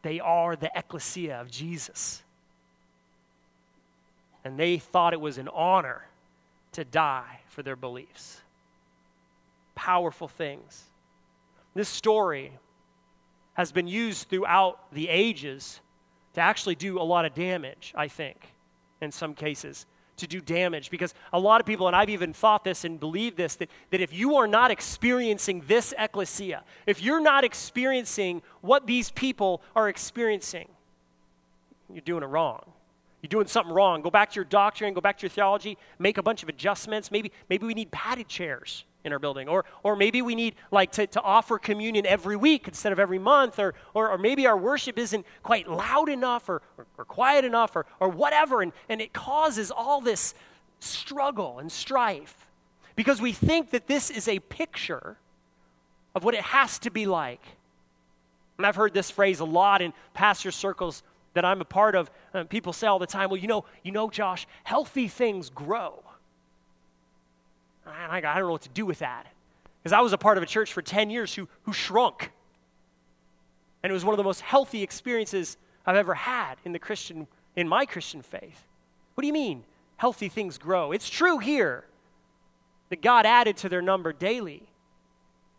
They 0.02 0.20
are 0.20 0.56
the 0.56 0.72
ecclesia 0.76 1.40
of 1.42 1.52
Jesus. 1.52 2.24
and 4.48 4.58
they 4.58 4.78
thought 4.78 5.12
it 5.12 5.20
was 5.20 5.38
an 5.38 5.50
honor 5.50 6.06
to 6.72 6.86
die 6.86 7.42
for 7.50 7.64
their 7.64 7.76
beliefs. 7.76 8.40
Powerful 9.76 10.30
things. 10.30 10.86
This 11.74 11.90
story 11.90 12.54
has 13.56 13.74
been 13.74 13.90
used 13.90 14.30
throughout 14.30 14.80
the 14.94 15.10
ages 15.10 15.82
to 16.36 16.40
actually 16.40 16.76
do 16.76 16.98
a 16.98 17.04
lot 17.04 17.26
of 17.26 17.34
damage, 17.34 17.94
I 17.94 18.08
think, 18.08 18.38
in 19.02 19.12
some 19.12 19.34
cases 19.34 19.86
to 20.18 20.28
do 20.28 20.42
damage. 20.42 20.90
Because 20.92 21.14
a 21.34 21.40
lot 21.40 21.62
of 21.62 21.66
people, 21.68 21.88
and 21.88 21.96
I've 21.96 22.10
even 22.10 22.34
thought 22.34 22.64
this 22.64 22.84
and 22.84 23.00
believed 23.00 23.38
this, 23.38 23.56
that, 23.56 23.70
that 23.92 24.02
if 24.02 24.14
you 24.14 24.36
are 24.36 24.48
not 24.48 24.72
experiencing 24.72 25.64
this 25.68 25.94
ecclesia, 25.98 26.64
if 26.86 27.02
you're 27.02 27.22
not 27.22 27.44
experiencing 27.44 28.42
what 28.62 28.86
these 28.86 29.12
people 29.12 29.62
are 29.76 29.90
experiencing, 29.90 30.68
you're 31.92 32.02
doing 32.02 32.24
it 32.24 32.28
wrong. 32.28 32.62
You're 33.22 33.30
doing 33.30 33.48
something 33.48 33.74
wrong. 33.74 34.02
Go 34.02 34.12
back 34.12 34.30
to 34.32 34.36
your 34.36 34.46
doctrine, 34.46 34.94
go 34.94 35.02
back 35.02 35.18
to 35.20 35.24
your 35.24 35.32
theology, 35.32 35.78
make 35.98 36.18
a 36.18 36.24
bunch 36.24 36.44
of 36.44 36.50
adjustments. 36.50 37.12
Maybe, 37.12 37.32
maybe 37.50 37.66
we 37.66 37.74
need 37.74 37.92
padded 37.92 38.28
chairs 38.28 38.84
in 39.04 39.14
our 39.14 39.20
building. 39.20 39.48
Or, 39.48 39.66
or 39.84 39.96
maybe 39.96 40.22
we 40.22 40.36
need 40.36 40.56
like 40.72 40.92
to, 40.94 41.08
to 41.08 41.22
offer 41.22 41.58
communion 41.58 42.06
every 42.06 42.36
week 42.36 42.68
instead 42.68 42.92
of 42.92 43.00
every 43.00 43.20
month. 43.20 43.60
Or, 43.60 43.74
or, 43.94 44.10
or 44.10 44.18
maybe 44.18 44.46
our 44.48 44.58
worship 44.58 44.98
isn't 44.98 45.26
quite 45.44 45.70
loud 45.70 46.10
enough 46.10 46.50
or, 46.50 46.62
or, 46.78 46.86
or 46.98 47.06
quiet 47.06 47.46
enough 47.46 47.76
or, 47.76 47.86
or 48.00 48.10
whatever. 48.10 48.62
And, 48.62 48.74
and 48.90 49.02
it 49.02 49.14
causes 49.14 49.72
all 49.72 50.02
this 50.02 50.34
struggle 50.80 51.60
and 51.60 51.72
strife 51.72 52.48
because 52.96 53.22
we 53.22 53.32
think 53.32 53.72
that 53.72 53.88
this 53.88 54.10
is 54.10 54.28
a 54.28 54.40
picture 54.40 55.18
of 56.16 56.24
what 56.24 56.34
it 56.34 56.42
has 56.42 56.80
to 56.80 56.90
be 56.90 57.06
like. 57.06 57.42
And 58.58 58.66
I've 58.66 58.76
heard 58.76 58.94
this 58.94 59.12
phrase 59.12 59.40
a 59.40 59.46
lot 59.46 59.82
in 59.82 59.94
pastor 60.14 60.52
circles 60.52 61.04
that 61.36 61.46
I'm 61.46 61.62
a 61.62 61.66
part 61.66 61.94
of. 61.94 62.10
Uh, 62.34 62.44
people 62.46 62.74
say 62.74 62.88
all 62.88 62.98
the 62.98 63.06
time, 63.06 63.30
well, 63.30 63.38
you 63.38 63.48
know, 63.48 63.66
you 63.84 63.92
know, 63.92 64.10
Josh, 64.10 64.48
healthy 64.64 65.08
things 65.08 65.52
grow. 65.52 66.04
I, 67.88 68.22
don't 68.22 68.48
know 68.48 68.52
what 68.52 68.62
to 68.64 68.70
do 68.70 68.86
with 68.86 69.00
that. 69.00 69.28
Because 69.82 69.94
I 69.94 70.02
was 70.02 70.14
a 70.14 70.18
part 70.18 70.38
of 70.38 70.44
a 70.44 70.48
church 70.48 70.74
for 70.74 70.82
10 70.82 71.10
years 71.10 71.34
who, 71.34 71.48
who 71.64 71.74
shrunk. 71.74 72.32
And 73.84 73.92
it 73.92 73.94
was 73.94 74.04
one 74.04 74.14
of 74.14 74.18
the 74.18 74.24
most 74.24 74.42
healthy 74.42 74.84
experiences 74.84 75.58
I've 75.86 75.96
ever 75.96 76.14
had 76.14 76.56
in 76.66 76.74
the 76.74 76.80
Christian, 76.80 77.28
in 77.56 77.68
my 77.68 77.86
Christian 77.86 78.22
faith. 78.22 78.66
What 79.16 79.22
do 79.22 79.28
you 79.28 79.34
mean? 79.34 79.64
Healthy 79.98 80.30
things 80.30 80.58
grow. 80.58 80.92
It's 80.92 81.10
true 81.10 81.40
here 81.40 81.86
that 82.90 83.02
God 83.02 83.26
added 83.26 83.58
to 83.58 83.70
their 83.70 83.82
number 83.82 84.14
daily. 84.14 84.64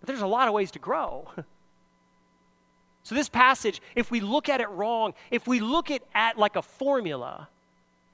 But 0.00 0.06
there's 0.06 0.20
a 0.20 0.26
lot 0.26 0.48
of 0.48 0.54
ways 0.54 0.70
to 0.72 0.78
grow. 0.78 1.28
so, 3.02 3.14
this 3.14 3.28
passage, 3.28 3.82
if 3.96 4.10
we 4.10 4.20
look 4.20 4.48
at 4.48 4.60
it 4.60 4.68
wrong, 4.68 5.14
if 5.30 5.46
we 5.46 5.60
look 5.60 5.90
at 5.90 6.02
it 6.14 6.38
like 6.38 6.56
a 6.56 6.62
formula, 6.62 7.48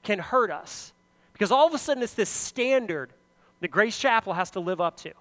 can 0.03 0.19
hurt 0.19 0.51
us. 0.51 0.93
Because 1.33 1.51
all 1.51 1.67
of 1.67 1.73
a 1.73 1.77
sudden 1.77 2.01
it's 2.01 2.13
this 2.13 2.29
standard 2.29 3.11
that 3.65 3.71
Grace 3.71 3.97
Chapel 3.97 4.33
has 4.33 4.51
to 4.51 4.59
live 4.59 4.79
up 4.79 4.95
to. 4.97 5.11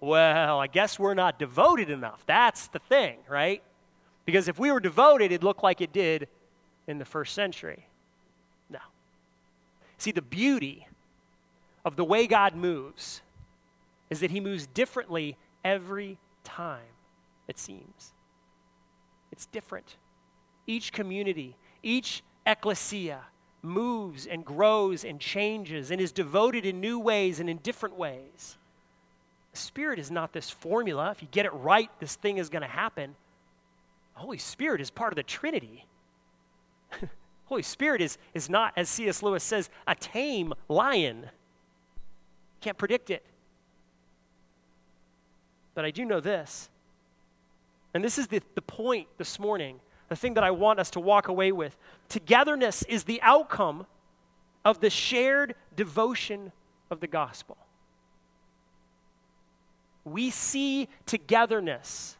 Well, 0.00 0.60
I 0.60 0.66
guess 0.66 0.98
we're 0.98 1.14
not 1.14 1.38
devoted 1.38 1.88
enough. 1.88 2.22
That's 2.26 2.66
the 2.66 2.78
thing, 2.78 3.16
right? 3.26 3.62
Because 4.26 4.48
if 4.48 4.58
we 4.58 4.70
were 4.70 4.80
devoted, 4.80 5.32
it'd 5.32 5.42
look 5.42 5.62
like 5.62 5.80
it 5.80 5.90
did 5.90 6.28
in 6.86 6.98
the 6.98 7.06
first 7.06 7.34
century. 7.34 7.86
No. 8.68 8.80
See, 9.96 10.12
the 10.12 10.20
beauty 10.20 10.88
of 11.82 11.96
the 11.96 12.04
way 12.04 12.26
God 12.26 12.54
moves 12.54 13.22
is 14.10 14.20
that 14.20 14.30
He 14.30 14.40
moves 14.40 14.66
differently 14.66 15.38
every 15.64 16.18
time, 16.44 16.92
it 17.48 17.58
seems. 17.58 18.12
It's 19.32 19.46
different. 19.46 19.96
Each 20.66 20.92
community, 20.92 21.56
each 21.82 22.22
ecclesia, 22.44 23.20
moves 23.62 24.26
and 24.26 24.44
grows 24.44 25.04
and 25.04 25.20
changes 25.20 25.90
and 25.90 26.00
is 26.00 26.12
devoted 26.12 26.64
in 26.64 26.80
new 26.80 26.98
ways 26.98 27.40
and 27.40 27.50
in 27.50 27.58
different 27.58 27.96
ways. 27.96 28.56
The 29.52 29.58
Spirit 29.58 29.98
is 29.98 30.10
not 30.10 30.32
this 30.32 30.50
formula. 30.50 31.10
If 31.10 31.22
you 31.22 31.28
get 31.30 31.46
it 31.46 31.52
right, 31.52 31.90
this 31.98 32.14
thing 32.14 32.38
is 32.38 32.48
going 32.48 32.62
to 32.62 32.68
happen. 32.68 33.14
The 34.14 34.20
Holy 34.20 34.38
Spirit 34.38 34.80
is 34.80 34.90
part 34.90 35.12
of 35.12 35.16
the 35.16 35.22
Trinity. 35.22 35.86
Holy 37.46 37.62
Spirit 37.62 38.00
is, 38.00 38.16
is 38.32 38.48
not, 38.48 38.72
as 38.76 38.88
C.S. 38.88 39.22
Lewis 39.22 39.42
says, 39.42 39.70
a 39.86 39.94
tame 39.94 40.52
lion. 40.68 41.26
Can't 42.60 42.78
predict 42.78 43.10
it. 43.10 43.24
But 45.74 45.84
I 45.84 45.90
do 45.90 46.04
know 46.04 46.20
this. 46.20 46.68
And 47.92 48.04
this 48.04 48.18
is 48.18 48.28
the, 48.28 48.40
the 48.54 48.62
point 48.62 49.08
this 49.18 49.38
morning 49.38 49.80
the 50.08 50.16
thing 50.16 50.34
that 50.34 50.44
I 50.44 50.50
want 50.50 50.80
us 50.80 50.90
to 50.90 51.00
walk 51.00 51.28
away 51.28 51.52
with. 51.52 51.76
Togetherness 52.10 52.82
is 52.82 53.04
the 53.04 53.22
outcome 53.22 53.86
of 54.64 54.80
the 54.80 54.90
shared 54.90 55.54
devotion 55.74 56.52
of 56.90 57.00
the 57.00 57.06
gospel. 57.06 57.56
We 60.04 60.30
see 60.30 60.88
togetherness 61.06 62.18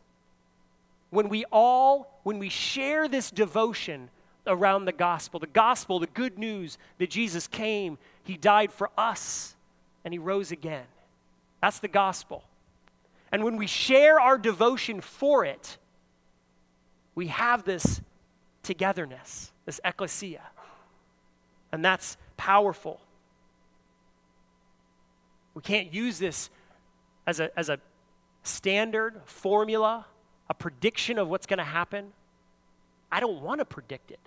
when 1.11 1.29
we 1.29 1.45
all, 1.53 2.21
when 2.23 2.39
we 2.39 2.49
share 2.49 3.09
this 3.09 3.31
devotion 3.31 4.09
around 4.47 4.85
the 4.85 4.93
gospel, 4.93 5.41
the 5.41 5.47
gospel, 5.49 5.99
the 5.99 6.07
good 6.07 6.39
news 6.39 6.79
that 6.99 7.11
Jesus 7.11 7.47
came, 7.47 7.99
He 8.23 8.37
died 8.37 8.73
for 8.73 8.91
us, 8.97 9.57
and 10.05 10.15
He 10.15 10.19
rose 10.19 10.53
again. 10.53 10.87
That's 11.61 11.81
the 11.81 11.89
gospel. 11.89 12.45
And 13.33 13.45
when 13.45 13.57
we 13.57 13.67
share 13.67 14.19
our 14.19 14.39
devotion 14.39 15.01
for 15.01 15.45
it, 15.45 15.79
we 17.15 17.27
have 17.27 17.65
this 17.65 18.01
togetherness, 18.63 19.50
this 19.71 19.81
ecclesia. 19.85 20.43
And 21.71 21.85
that's 21.85 22.17
powerful. 22.37 23.01
We 25.55 25.63
can't 25.63 25.95
use 25.95 26.19
this 26.19 26.51
as 27.25 27.39
a, 27.39 27.57
as 27.57 27.69
a 27.69 27.79
standard 28.43 29.21
formula, 29.27 30.07
a 30.49 30.55
prediction 30.55 31.19
of 31.19 31.29
what's 31.29 31.47
going 31.47 31.59
to 31.59 31.65
happen. 31.65 32.13
I 33.13 33.21
don't 33.21 33.43
want 33.43 33.61
to 33.61 33.65
predict 33.65 34.11
it. 34.11 34.19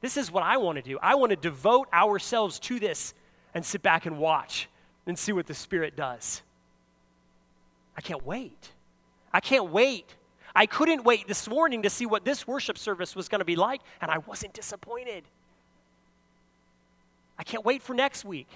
This 0.00 0.16
is 0.16 0.32
what 0.32 0.42
I 0.42 0.56
want 0.56 0.76
to 0.76 0.82
do. 0.82 0.98
I 1.02 1.16
want 1.16 1.30
to 1.30 1.36
devote 1.36 1.88
ourselves 1.92 2.58
to 2.60 2.80
this 2.80 3.12
and 3.52 3.62
sit 3.62 3.82
back 3.82 4.06
and 4.06 4.16
watch 4.16 4.70
and 5.06 5.18
see 5.18 5.32
what 5.32 5.46
the 5.46 5.52
Spirit 5.52 5.96
does. 5.96 6.40
I 7.94 8.00
can't 8.00 8.24
wait. 8.24 8.70
I 9.34 9.40
can't 9.40 9.70
wait 9.70 10.16
I 10.54 10.66
couldn't 10.66 11.04
wait 11.04 11.26
this 11.26 11.48
morning 11.48 11.82
to 11.82 11.90
see 11.90 12.06
what 12.06 12.24
this 12.24 12.46
worship 12.46 12.78
service 12.78 13.16
was 13.16 13.28
going 13.28 13.40
to 13.40 13.44
be 13.44 13.56
like, 13.56 13.80
and 14.00 14.10
I 14.10 14.18
wasn't 14.18 14.54
disappointed. 14.54 15.24
I 17.38 17.42
can't 17.42 17.64
wait 17.64 17.82
for 17.82 17.94
next 17.94 18.24
week. 18.24 18.48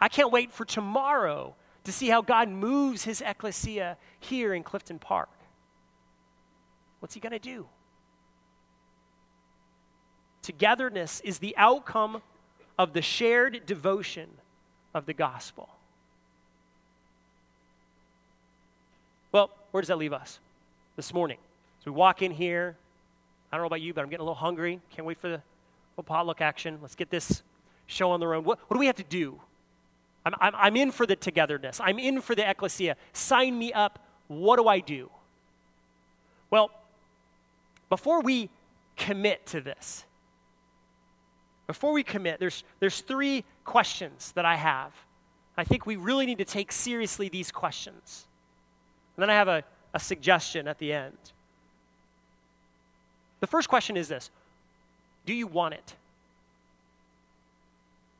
I 0.00 0.08
can't 0.08 0.32
wait 0.32 0.50
for 0.50 0.64
tomorrow 0.64 1.54
to 1.84 1.92
see 1.92 2.08
how 2.08 2.22
God 2.22 2.48
moves 2.48 3.04
his 3.04 3.20
ecclesia 3.20 3.98
here 4.18 4.54
in 4.54 4.62
Clifton 4.62 4.98
Park. 4.98 5.28
What's 7.00 7.14
he 7.14 7.20
going 7.20 7.32
to 7.32 7.38
do? 7.38 7.66
Togetherness 10.42 11.20
is 11.20 11.38
the 11.38 11.54
outcome 11.58 12.22
of 12.78 12.94
the 12.94 13.02
shared 13.02 13.66
devotion 13.66 14.28
of 14.94 15.04
the 15.04 15.12
gospel. 15.12 15.68
Well, 19.32 19.50
where 19.70 19.82
does 19.82 19.88
that 19.88 19.98
leave 19.98 20.14
us? 20.14 20.38
This 20.96 21.14
morning. 21.14 21.38
So 21.84 21.90
we 21.90 21.96
walk 21.96 22.22
in 22.22 22.30
here. 22.30 22.76
I 23.50 23.56
don't 23.56 23.62
know 23.62 23.66
about 23.68 23.80
you, 23.80 23.94
but 23.94 24.02
I'm 24.02 24.08
getting 24.08 24.20
a 24.20 24.24
little 24.24 24.34
hungry. 24.34 24.80
Can't 24.90 25.06
wait 25.06 25.18
for 25.18 25.28
the 25.28 25.42
little 25.96 26.04
potluck 26.04 26.40
action. 26.40 26.78
Let's 26.82 26.94
get 26.94 27.10
this 27.10 27.42
show 27.86 28.10
on 28.10 28.20
the 28.20 28.26
road. 28.26 28.44
What, 28.44 28.58
what 28.68 28.74
do 28.76 28.78
we 28.78 28.86
have 28.86 28.96
to 28.96 29.04
do? 29.04 29.40
I'm, 30.24 30.34
I'm, 30.40 30.54
I'm 30.54 30.76
in 30.76 30.90
for 30.90 31.06
the 31.06 31.16
togetherness. 31.16 31.80
I'm 31.82 31.98
in 31.98 32.20
for 32.20 32.34
the 32.34 32.48
ecclesia. 32.48 32.96
Sign 33.12 33.58
me 33.58 33.72
up. 33.72 33.98
What 34.28 34.56
do 34.56 34.68
I 34.68 34.80
do? 34.80 35.10
Well, 36.50 36.70
before 37.88 38.20
we 38.22 38.50
commit 38.96 39.46
to 39.46 39.60
this, 39.60 40.04
before 41.66 41.92
we 41.92 42.02
commit, 42.02 42.40
there's, 42.40 42.64
there's 42.80 43.00
three 43.00 43.44
questions 43.64 44.32
that 44.32 44.44
I 44.44 44.56
have. 44.56 44.92
I 45.56 45.64
think 45.64 45.86
we 45.86 45.96
really 45.96 46.26
need 46.26 46.38
to 46.38 46.44
take 46.44 46.72
seriously 46.72 47.28
these 47.28 47.50
questions. 47.50 48.26
And 49.16 49.22
then 49.22 49.30
I 49.30 49.34
have 49.34 49.48
a 49.48 49.64
a 49.92 50.00
suggestion 50.00 50.68
at 50.68 50.78
the 50.78 50.92
end. 50.92 51.16
The 53.40 53.46
first 53.46 53.68
question 53.68 53.96
is 53.96 54.08
this 54.08 54.30
Do 55.26 55.34
you 55.34 55.46
want 55.46 55.74
it? 55.74 55.94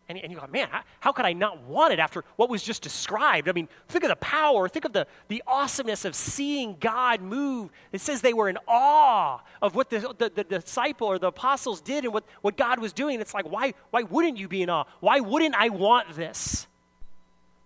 And, 0.09 0.19
and 0.19 0.33
you 0.33 0.41
go, 0.41 0.47
man, 0.49 0.69
how, 0.99 1.13
could 1.13 1.25
I 1.25 1.35
not 1.35 1.63
want 1.63 1.93
it 1.93 2.01
after 2.01 2.25
what 2.35 2.51
was 2.51 2.65
just 2.65 2.83
described? 2.83 3.49
I 3.49 3.53
mean, 3.53 3.69
think 3.87 4.03
of 4.03 4.09
the 4.09 4.17
power, 4.17 4.69
think 4.69 4.85
of 4.85 4.93
the, 4.93 5.07
the 5.29 5.41
awesomeness 5.47 6.05
of 6.05 6.17
seeing 6.17 6.77
God 6.81 7.21
move. 7.21 7.71
It 7.93 8.01
says 8.01 8.21
they 8.21 8.33
were 8.33 8.49
in 8.49 8.59
awe 8.67 9.39
of 9.63 9.77
what 9.77 9.89
the, 9.89 10.01
the, 10.19 10.33
the 10.35 10.43
disciple 10.43 11.07
or 11.07 11.21
the 11.21 11.29
apostles 11.29 11.81
did 11.81 12.03
and 12.03 12.13
what, 12.13 12.25
what 12.41 12.57
God 12.57 12.81
was 12.81 12.93
doing. 12.93 13.21
It's 13.21 13.35
like, 13.35 13.49
why, 13.49 13.73
why 13.93 14.03
wouldn't 14.03 14.37
you 14.37 14.49
be 14.49 14.63
in 14.63 14.69
awe? 14.69 14.83
Why 14.99 15.21
wouldn't 15.21 15.55
I 15.55 15.69
want 15.69 16.17
this? 16.17 16.67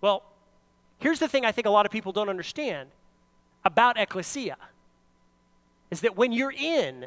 Well, 0.02 0.22
here's 0.98 1.20
the 1.20 1.28
thing 1.28 1.46
I 1.46 1.52
think 1.52 1.66
a 1.66 1.70
lot 1.70 1.86
of 1.86 1.92
people 1.92 2.12
don't 2.12 2.28
understand 2.28 2.90
about 3.64 3.98
ecclesia 3.98 4.56
is 5.90 6.00
that 6.02 6.16
when 6.16 6.32
you're 6.32 6.52
in, 6.52 7.06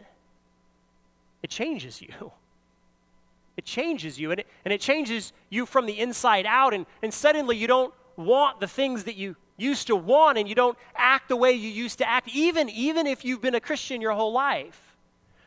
it 1.43 1.49
changes 1.49 2.01
you. 2.01 2.31
It 3.57 3.65
changes 3.65 4.19
you, 4.19 4.31
and 4.31 4.39
it, 4.39 4.47
and 4.65 4.73
it 4.73 4.79
changes 4.79 5.33
you 5.49 5.65
from 5.65 5.87
the 5.87 5.99
inside 5.99 6.45
out, 6.45 6.73
and, 6.73 6.85
and 7.01 7.13
suddenly 7.13 7.57
you 7.57 7.67
don't 7.67 7.93
want 8.15 8.59
the 8.59 8.67
things 8.67 9.05
that 9.05 9.15
you 9.15 9.35
used 9.57 9.87
to 9.87 9.95
want, 9.95 10.37
and 10.37 10.47
you 10.47 10.53
don't 10.53 10.77
act 10.95 11.27
the 11.29 11.35
way 11.35 11.53
you 11.53 11.69
used 11.69 11.97
to 11.97 12.07
act, 12.07 12.29
even, 12.31 12.69
even 12.69 13.07
if 13.07 13.25
you've 13.25 13.41
been 13.41 13.55
a 13.55 13.59
Christian 13.59 13.99
your 13.99 14.11
whole 14.11 14.31
life. 14.31 14.79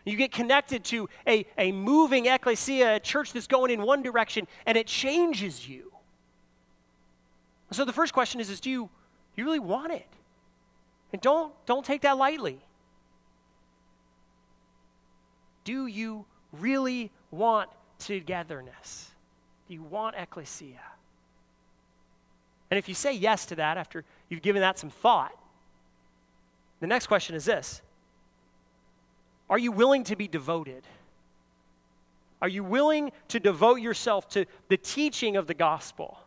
You 0.04 0.16
get 0.16 0.32
connected 0.32 0.82
to 0.86 1.08
a, 1.26 1.46
a 1.56 1.70
moving 1.70 2.26
ecclesia, 2.26 2.96
a 2.96 3.00
church 3.00 3.32
that's 3.32 3.46
going 3.46 3.70
in 3.70 3.82
one 3.82 4.02
direction, 4.02 4.48
and 4.66 4.76
it 4.76 4.88
changes 4.88 5.68
you. 5.68 5.92
So 7.70 7.84
the 7.84 7.92
first 7.92 8.12
question 8.12 8.40
is, 8.40 8.50
is 8.50 8.60
do 8.60 8.70
you, 8.70 8.84
do 9.36 9.42
you 9.42 9.44
really 9.44 9.60
want 9.60 9.92
it? 9.92 10.06
And 11.12 11.20
don't, 11.20 11.52
don't 11.66 11.84
take 11.84 12.02
that 12.02 12.16
lightly. 12.16 12.58
Do 15.64 15.86
you 15.86 16.24
really 16.52 17.10
want 17.30 17.70
togetherness? 17.98 19.10
Do 19.68 19.74
you 19.74 19.82
want 19.82 20.16
ecclesia? 20.16 20.80
And 22.70 22.78
if 22.78 22.88
you 22.88 22.94
say 22.94 23.12
yes 23.12 23.46
to 23.46 23.56
that 23.56 23.76
after 23.76 24.04
you've 24.28 24.42
given 24.42 24.62
that 24.62 24.78
some 24.78 24.90
thought, 24.90 25.32
the 26.80 26.86
next 26.86 27.08
question 27.08 27.34
is 27.34 27.44
this 27.44 27.82
Are 29.48 29.58
you 29.58 29.72
willing 29.72 30.04
to 30.04 30.16
be 30.16 30.28
devoted? 30.28 30.84
Are 32.42 32.48
you 32.48 32.64
willing 32.64 33.12
to 33.28 33.38
devote 33.38 33.80
yourself 33.80 34.28
to 34.30 34.46
the 34.68 34.78
teaching 34.78 35.36
of 35.36 35.46
the 35.46 35.52
gospel? 35.52 36.18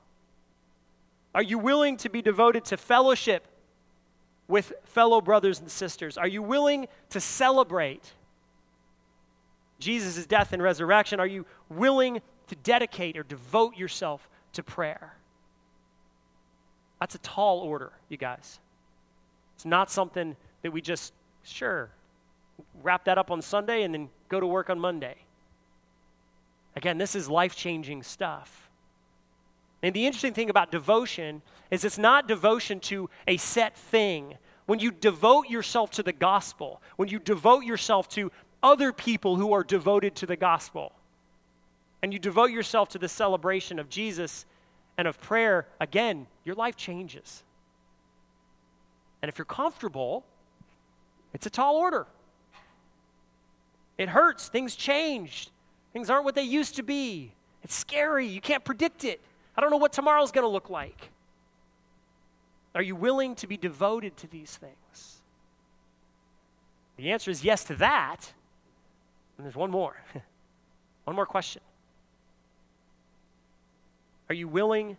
Are 1.34 1.42
you 1.42 1.58
willing 1.58 1.98
to 1.98 2.10
be 2.10 2.22
devoted 2.22 2.66
to 2.66 2.78
fellowship 2.78 3.48
with 4.54 4.72
fellow 4.84 5.20
brothers 5.20 5.60
and 5.60 5.72
sisters? 5.72 6.16
Are 6.16 6.28
you 6.28 6.44
willing 6.44 6.88
to 7.10 7.20
celebrate 7.20 8.14
Jesus' 9.80 10.28
death 10.28 10.54
and 10.54 10.62
resurrection? 10.62 11.20
Are 11.20 11.26
you 11.26 11.48
willing 11.70 12.22
to 12.50 12.56
dedicate 12.58 13.18
or 13.18 13.24
devote 13.24 13.76
yourself 13.76 14.30
to 14.52 14.62
prayer? 14.62 15.16
That's 17.00 17.16
a 17.16 17.18
tall 17.18 17.62
order, 17.62 17.94
you 18.10 18.18
guys. 18.18 18.60
It's 19.56 19.66
not 19.66 19.90
something 19.90 20.36
that 20.62 20.72
we 20.72 20.82
just, 20.82 21.14
sure, 21.42 21.90
wrap 22.84 23.06
that 23.06 23.18
up 23.18 23.32
on 23.32 23.42
Sunday 23.42 23.82
and 23.82 23.92
then 23.92 24.10
go 24.30 24.40
to 24.40 24.46
work 24.46 24.70
on 24.70 24.80
Monday. 24.80 25.16
Again, 26.76 27.00
this 27.00 27.16
is 27.16 27.28
life 27.28 27.56
changing 27.56 28.04
stuff. 28.04 28.70
And 29.82 29.96
the 29.96 30.06
interesting 30.06 30.36
thing 30.36 30.52
about 30.52 30.70
devotion 30.70 31.42
is 31.72 31.84
it's 31.84 31.98
not 31.98 32.28
devotion 32.28 32.80
to 32.82 33.10
a 33.28 33.38
set 33.38 33.76
thing. 33.76 34.38
When 34.66 34.80
you 34.80 34.92
devote 34.92 35.50
yourself 35.50 35.92
to 35.92 36.04
the 36.04 36.14
gospel, 36.14 36.82
when 36.96 37.10
you 37.10 37.20
devote 37.20 37.64
yourself 37.64 38.08
to 38.10 38.32
other 38.62 38.94
people 38.94 39.36
who 39.36 39.54
are 39.54 39.64
devoted 39.64 40.16
to 40.16 40.26
the 40.26 40.38
gospel, 40.38 40.94
and 42.02 42.14
you 42.14 42.20
devote 42.20 42.52
yourself 42.52 42.90
to 42.90 42.98
the 42.98 43.10
celebration 43.10 43.80
of 43.80 43.90
Jesus 43.90 44.46
and 44.98 45.08
of 45.08 45.20
prayer, 45.20 45.68
again, 45.80 46.28
your 46.44 46.56
life 46.56 46.76
changes. 46.76 47.44
And 49.22 49.30
if 49.30 49.38
you're 49.38 49.46
comfortable, 49.46 50.26
it's 51.34 51.46
a 51.46 51.50
tall 51.50 51.78
order. 51.78 52.06
It 53.98 54.10
hurts. 54.10 54.50
Things 54.50 54.76
changed. 54.76 55.52
Things 55.94 56.10
aren't 56.10 56.26
what 56.26 56.36
they 56.36 56.44
used 56.44 56.76
to 56.76 56.84
be. 56.84 57.32
It's 57.64 57.76
scary. 57.76 58.28
You 58.28 58.42
can't 58.42 58.66
predict 58.66 59.06
it. 59.06 59.22
I 59.56 59.62
don't 59.62 59.72
know 59.72 59.78
what 59.78 59.94
tomorrow's 59.94 60.32
going 60.32 60.44
to 60.44 60.50
look 60.50 60.70
like. 60.70 61.10
Are 62.76 62.82
you 62.82 62.96
willing 62.96 63.36
to 63.36 63.48
be 63.48 63.58
devoted 63.58 64.18
to 64.18 64.28
these 64.28 64.58
things? 64.58 65.22
The 66.98 67.12
answer 67.12 67.32
is 67.32 67.44
yes 67.44 67.64
to 67.66 67.76
that. 67.76 68.34
And 69.38 69.46
there's 69.46 69.56
one 69.56 69.72
more. 69.72 69.96
one 71.04 71.16
more 71.16 71.26
question. 71.26 71.62
Are 74.30 74.36
you 74.36 74.48
willing 74.48 74.98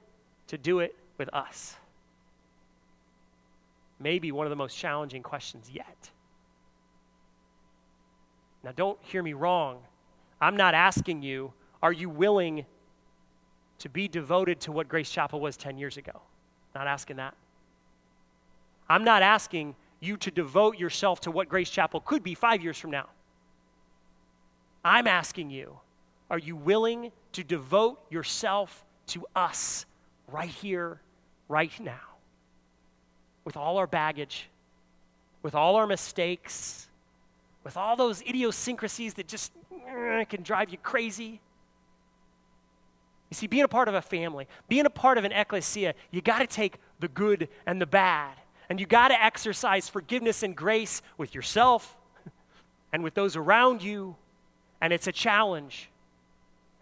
to 0.49 0.59
do 0.59 0.81
it 0.81 0.95
with 1.19 1.33
us? 1.33 1.77
Maybe 3.99 4.33
one 4.33 4.47
of 4.47 4.51
the 4.51 4.57
most 4.57 4.77
challenging 4.77 5.23
questions 5.23 5.71
yet. 5.73 6.11
Now, 8.63 8.73
don't 8.73 8.99
hear 9.03 9.23
me 9.23 9.33
wrong. 9.33 9.79
I'm 10.41 10.57
not 10.57 10.75
asking 10.75 11.23
you, 11.23 11.53
are 11.83 11.93
you 11.93 12.09
willing 12.09 12.67
to 13.79 13.89
be 13.89 14.09
devoted 14.09 14.61
to 14.61 14.73
what 14.73 14.89
Grace 14.89 15.11
Chapel 15.11 15.41
was 15.41 15.57
10 15.57 15.79
years 15.79 15.97
ago? 15.97 16.23
Not 16.75 16.87
asking 16.87 17.17
that. 17.17 17.35
I'm 18.89 19.05
not 19.05 19.23
asking 19.23 19.77
you 20.01 20.17
to 20.19 20.31
devote 20.31 20.79
yourself 20.79 21.21
to 21.23 21.31
what 21.31 21.49
Grace 21.49 21.71
Chapel 21.71 22.01
could 22.01 22.23
be 22.23 22.35
five 22.35 22.63
years 22.63 22.79
from 22.79 22.91
now. 22.91 23.09
I'm 24.85 25.07
asking 25.07 25.51
you, 25.51 25.79
are 26.31 26.39
you 26.39 26.57
willing 26.57 27.11
to 27.33 27.43
devote 27.43 28.01
yourself 28.11 28.85
to 29.09 29.27
us 29.35 29.87
right 30.29 30.49
here, 30.49 31.01
right 31.49 31.73
now? 31.81 32.01
With 33.45 33.57
all 33.57 33.79
our 33.79 33.87
baggage, 33.87 34.49
with 35.43 35.55
all 35.55 35.77
our 35.77 35.87
mistakes, 35.87 36.89
with 37.63 37.77
all 37.77 37.97
those 37.97 38.21
idiosyncrasies 38.23 39.15
that 39.15 39.27
just 39.27 39.53
uh, 39.73 40.25
can 40.29 40.43
drive 40.43 40.71
you 40.71 40.79
crazy. 40.79 41.41
You 43.31 43.35
see, 43.35 43.47
being 43.47 43.65
a 43.65 43.69
part 43.69 43.89
of 43.89 43.95
a 43.95 44.03
family, 44.03 44.47
being 44.69 44.87
a 44.87 44.91
part 44.91 45.17
of 45.19 45.25
an 45.25 45.33
ecclesia, 45.33 45.95
you 46.11 46.21
got 46.21 46.39
to 46.39 46.47
take 46.47 46.77
the 47.01 47.09
good 47.09 47.49
and 47.67 47.81
the 47.81 47.87
bad. 47.87 48.35
And 48.69 48.81
you 48.81 48.87
got 48.87 49.09
to 49.09 49.23
exercise 49.23 49.89
forgiveness 49.89 50.43
and 50.43 50.57
grace 50.57 51.03
with 51.19 51.35
yourself 51.35 51.97
and 52.93 53.03
with 53.03 53.15
those 53.15 53.37
around 53.37 53.83
you. 53.83 54.17
And 54.81 54.93
it's 54.93 55.07
a 55.07 55.13
challenge. 55.13 55.91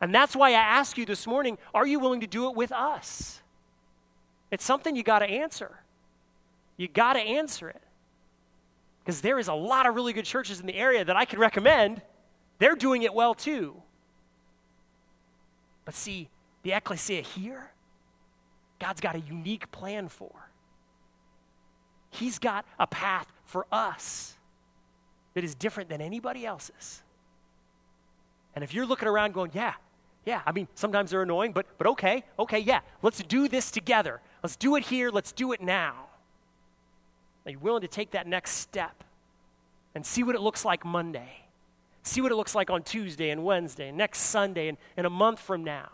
And 0.01 0.14
that's 0.14 0.35
why 0.35 0.51
I 0.51 0.53
ask 0.55 0.99
you 0.99 1.07
this 1.07 1.27
morning 1.27 1.59
are 1.75 1.87
you 1.87 1.99
willing 1.99 2.21
to 2.21 2.27
do 2.27 2.49
it 2.49 2.57
with 2.57 2.73
us? 2.73 3.40
It's 4.51 4.64
something 4.64 4.95
you 4.95 5.03
got 5.03 5.21
to 5.21 5.27
answer. 5.27 5.71
You 6.77 6.88
got 6.88 7.14
to 7.14 7.21
answer 7.21 7.68
it. 7.68 7.81
Because 9.05 9.21
there 9.21 9.38
is 9.38 9.49
a 9.49 9.55
lot 9.55 9.87
of 9.87 9.95
really 9.95 10.12
good 10.12 10.25
churches 10.25 10.61
in 10.61 10.66
the 10.66 10.75
area 10.75 11.05
that 11.05 11.16
I 11.16 11.25
could 11.25 11.38
recommend. 11.38 12.03
They're 12.59 12.77
doing 12.77 13.03
it 13.03 13.12
well 13.12 13.35
too. 13.35 13.75
But 15.85 15.95
see, 15.95 16.29
the 16.62 16.73
ecclesia 16.73 17.23
here, 17.23 17.73
God's 18.79 19.01
got 19.01 19.16
a 19.16 19.21
unique 19.21 19.71
plan 19.73 20.09
for. 20.09 20.31
He's 22.12 22.38
got 22.38 22.64
a 22.79 22.87
path 22.87 23.27
for 23.44 23.66
us 23.72 24.37
that 25.35 25.42
is 25.42 25.55
different 25.55 25.88
than 25.88 26.01
anybody 26.01 26.44
else's. 26.44 27.03
And 28.55 28.62
if 28.62 28.75
you're 28.75 28.87
looking 28.87 29.09
around 29.09 29.33
going, 29.33 29.51
yeah, 29.55 29.75
yeah, 30.27 30.42
I 30.46 30.53
mean, 30.53 30.68
sometimes 30.75 31.11
they're 31.11 31.22
annoying, 31.22 31.53
but, 31.53 31.66
but 31.79 31.87
okay, 31.88 32.22
okay, 32.38 32.59
yeah, 32.59 32.81
let's 33.01 33.22
do 33.22 33.48
this 33.48 33.70
together. 33.70 34.20
Let's 34.42 34.57
do 34.57 34.77
it 34.77 34.85
here, 34.85 35.11
let's 35.11 35.33
do 35.33 35.53
it 35.53 35.62
now. 35.62 36.07
Are 37.46 37.51
you 37.51 37.59
willing 37.59 37.81
to 37.81 37.88
take 37.88 38.12
that 38.12 38.27
next 38.27 38.53
step 38.53 39.03
and 39.94 40.05
see 40.05 40.22
what 40.22 40.35
it 40.35 40.40
looks 40.40 40.64
like 40.64 40.85
Monday? 40.85 41.31
See 42.03 42.20
what 42.20 42.31
it 42.31 42.37
looks 42.37 42.55
like 42.55 42.68
on 42.70 42.83
Tuesday 42.83 43.31
and 43.31 43.42
Wednesday, 43.42 43.88
and 43.88 43.96
next 43.96 44.18
Sunday, 44.18 44.68
and, 44.68 44.77
and 44.96 45.07
a 45.07 45.11
month 45.11 45.40
from 45.40 45.64
now. 45.64 45.88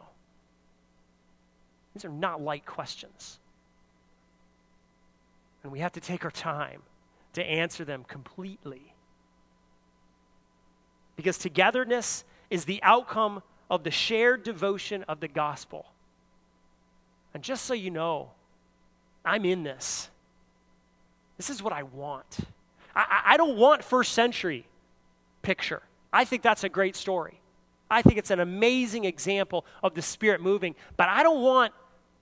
These 1.94 2.04
are 2.04 2.11
not 2.11 2.42
light 2.42 2.66
questions. 2.66 3.38
And 5.62 5.72
we 5.72 5.80
have 5.80 5.92
to 5.92 6.00
take 6.00 6.24
our 6.24 6.30
time 6.30 6.82
to 7.34 7.44
answer 7.44 7.84
them 7.84 8.04
completely. 8.04 8.94
Because 11.16 11.38
togetherness 11.38 12.24
is 12.50 12.64
the 12.64 12.82
outcome 12.82 13.42
of 13.70 13.84
the 13.84 13.90
shared 13.90 14.42
devotion 14.42 15.04
of 15.08 15.20
the 15.20 15.28
gospel. 15.28 15.86
And 17.34 17.42
just 17.42 17.64
so 17.64 17.74
you 17.74 17.90
know, 17.90 18.30
I'm 19.24 19.44
in 19.44 19.62
this. 19.62 20.08
This 21.36 21.50
is 21.50 21.62
what 21.62 21.72
I 21.72 21.82
want. 21.82 22.38
I, 22.94 23.22
I, 23.26 23.36
don't 23.36 23.56
want 23.56 23.84
first 23.84 24.12
century 24.12 24.66
picture. 25.42 25.82
I 26.12 26.24
think 26.24 26.42
that's 26.42 26.64
a 26.64 26.68
great 26.68 26.96
story. 26.96 27.40
I 27.90 28.02
think 28.02 28.18
it's 28.18 28.30
an 28.30 28.40
amazing 28.40 29.04
example 29.04 29.64
of 29.82 29.94
the 29.94 30.02
Spirit 30.02 30.40
moving. 30.40 30.74
But 30.96 31.08
I 31.08 31.22
don't 31.22 31.42
want 31.42 31.72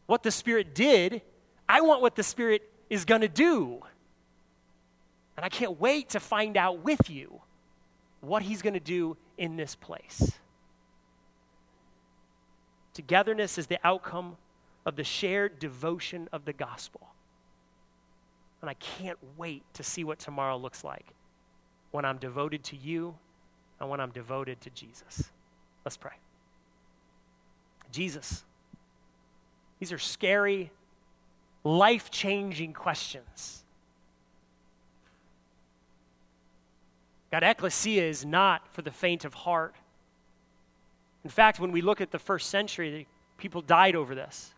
what 0.06 0.22
the 0.22 0.30
Spirit 0.30 0.74
did, 0.74 1.22
I 1.68 1.80
want 1.80 2.02
what 2.02 2.14
the 2.14 2.22
Spirit 2.22 2.62
is 2.88 3.04
going 3.04 3.20
to 3.20 3.28
do. 3.28 3.80
And 5.36 5.44
I 5.44 5.48
can't 5.48 5.78
wait 5.80 6.10
to 6.10 6.20
find 6.20 6.56
out 6.56 6.82
with 6.82 7.10
you 7.10 7.40
what 8.20 8.42
He's 8.42 8.62
going 8.62 8.74
to 8.74 8.80
do 8.80 9.16
in 9.36 9.56
this 9.56 9.74
place. 9.74 10.32
Togetherness 12.94 13.58
is 13.58 13.66
the 13.66 13.78
outcome 13.84 14.36
of 14.86 14.96
the 14.96 15.04
shared 15.04 15.58
devotion 15.58 16.28
of 16.32 16.44
the 16.44 16.52
gospel. 16.52 17.08
And 18.62 18.70
I 18.70 18.74
can't 18.74 19.18
wait 19.36 19.62
to 19.74 19.82
see 19.82 20.02
what 20.02 20.18
tomorrow 20.18 20.56
looks 20.56 20.82
like 20.82 21.06
when 21.90 22.04
I'm 22.04 22.16
devoted 22.16 22.64
to 22.64 22.76
you 22.76 23.14
and 23.80 23.90
when 23.90 24.00
I'm 24.00 24.10
devoted 24.10 24.60
to 24.62 24.70
Jesus. 24.70 25.30
Let's 25.84 25.96
pray. 25.96 26.14
Jesus, 27.92 28.44
these 29.78 29.92
are 29.92 29.98
scary, 29.98 30.70
life 31.66 32.12
changing 32.12 32.72
questions. 32.72 33.64
God, 37.32 37.42
ecclesia 37.42 38.04
is 38.04 38.24
not 38.24 38.72
for 38.72 38.82
the 38.82 38.92
faint 38.92 39.24
of 39.24 39.34
heart. 39.34 39.74
In 41.24 41.30
fact, 41.30 41.58
when 41.58 41.72
we 41.72 41.82
look 41.82 42.00
at 42.00 42.12
the 42.12 42.20
first 42.20 42.50
century, 42.50 43.08
people 43.36 43.62
died 43.62 43.96
over 43.96 44.14
this. 44.14 44.54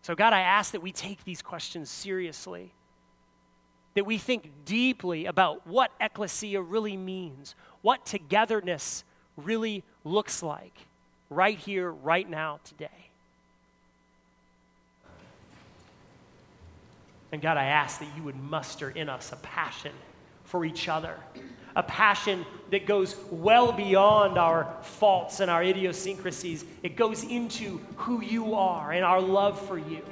So, 0.00 0.14
God, 0.14 0.32
I 0.32 0.40
ask 0.40 0.72
that 0.72 0.80
we 0.80 0.90
take 0.90 1.22
these 1.22 1.42
questions 1.42 1.90
seriously, 1.90 2.72
that 3.92 4.06
we 4.06 4.16
think 4.16 4.50
deeply 4.64 5.26
about 5.26 5.66
what 5.66 5.90
ecclesia 6.00 6.62
really 6.62 6.96
means, 6.96 7.54
what 7.82 8.06
togetherness 8.06 9.04
really 9.36 9.84
looks 10.02 10.42
like, 10.42 10.78
right 11.28 11.58
here, 11.58 11.90
right 11.90 12.28
now, 12.28 12.58
today. 12.64 13.08
And 17.32 17.42
God, 17.42 17.56
I 17.56 17.64
ask 17.66 18.00
that 18.00 18.08
you 18.16 18.22
would 18.22 18.36
muster 18.36 18.90
in 18.90 19.08
us 19.08 19.32
a 19.32 19.36
passion 19.36 19.92
for 20.44 20.64
each 20.64 20.88
other, 20.88 21.14
a 21.76 21.82
passion 21.82 22.46
that 22.70 22.86
goes 22.86 23.14
well 23.30 23.70
beyond 23.72 24.38
our 24.38 24.74
faults 24.82 25.40
and 25.40 25.50
our 25.50 25.62
idiosyncrasies. 25.62 26.64
It 26.82 26.96
goes 26.96 27.22
into 27.22 27.80
who 27.96 28.22
you 28.22 28.54
are 28.54 28.92
and 28.92 29.04
our 29.04 29.20
love 29.20 29.60
for 29.66 29.78
you. 29.78 30.02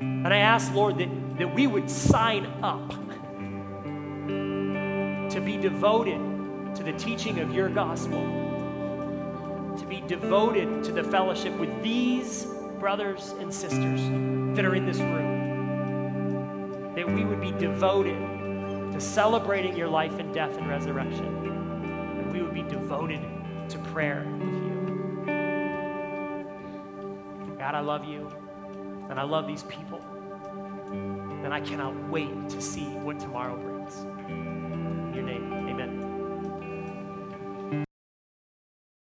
And 0.00 0.28
I 0.28 0.38
ask, 0.38 0.72
Lord, 0.72 0.98
that, 0.98 1.38
that 1.38 1.52
we 1.52 1.66
would 1.66 1.90
sign 1.90 2.46
up 2.62 2.88
to 5.30 5.40
be 5.40 5.56
devoted 5.56 6.74
to 6.76 6.84
the 6.84 6.92
teaching 6.92 7.40
of 7.40 7.52
your 7.52 7.68
gospel, 7.68 8.20
to 9.76 9.84
be 9.86 10.00
devoted 10.06 10.84
to 10.84 10.92
the 10.92 11.02
fellowship 11.02 11.58
with 11.58 11.82
these 11.82 12.46
brothers 12.78 13.34
and 13.40 13.52
sisters 13.52 14.00
that 14.56 14.64
are 14.64 14.76
in 14.76 14.86
this 14.86 14.98
room, 14.98 15.47
that 16.98 17.08
we 17.08 17.24
would 17.24 17.40
be 17.40 17.52
devoted 17.52 18.18
to 18.90 19.00
celebrating 19.00 19.76
your 19.76 19.86
life 19.86 20.18
and 20.18 20.34
death 20.34 20.56
and 20.56 20.68
resurrection, 20.68 21.26
and 21.26 22.32
we 22.32 22.42
would 22.42 22.52
be 22.52 22.64
devoted 22.64 23.20
to 23.68 23.78
prayer 23.92 24.26
with 24.40 24.52
you. 24.52 25.24
God, 27.56 27.76
I 27.76 27.80
love 27.80 28.04
you. 28.04 28.28
And 29.08 29.20
I 29.20 29.22
love 29.22 29.46
these 29.46 29.62
people. 29.62 30.00
And 30.90 31.54
I 31.54 31.60
cannot 31.60 31.94
wait 32.08 32.48
to 32.48 32.60
see 32.60 32.86
what 32.86 33.20
tomorrow 33.20 33.56
brings. 33.56 34.04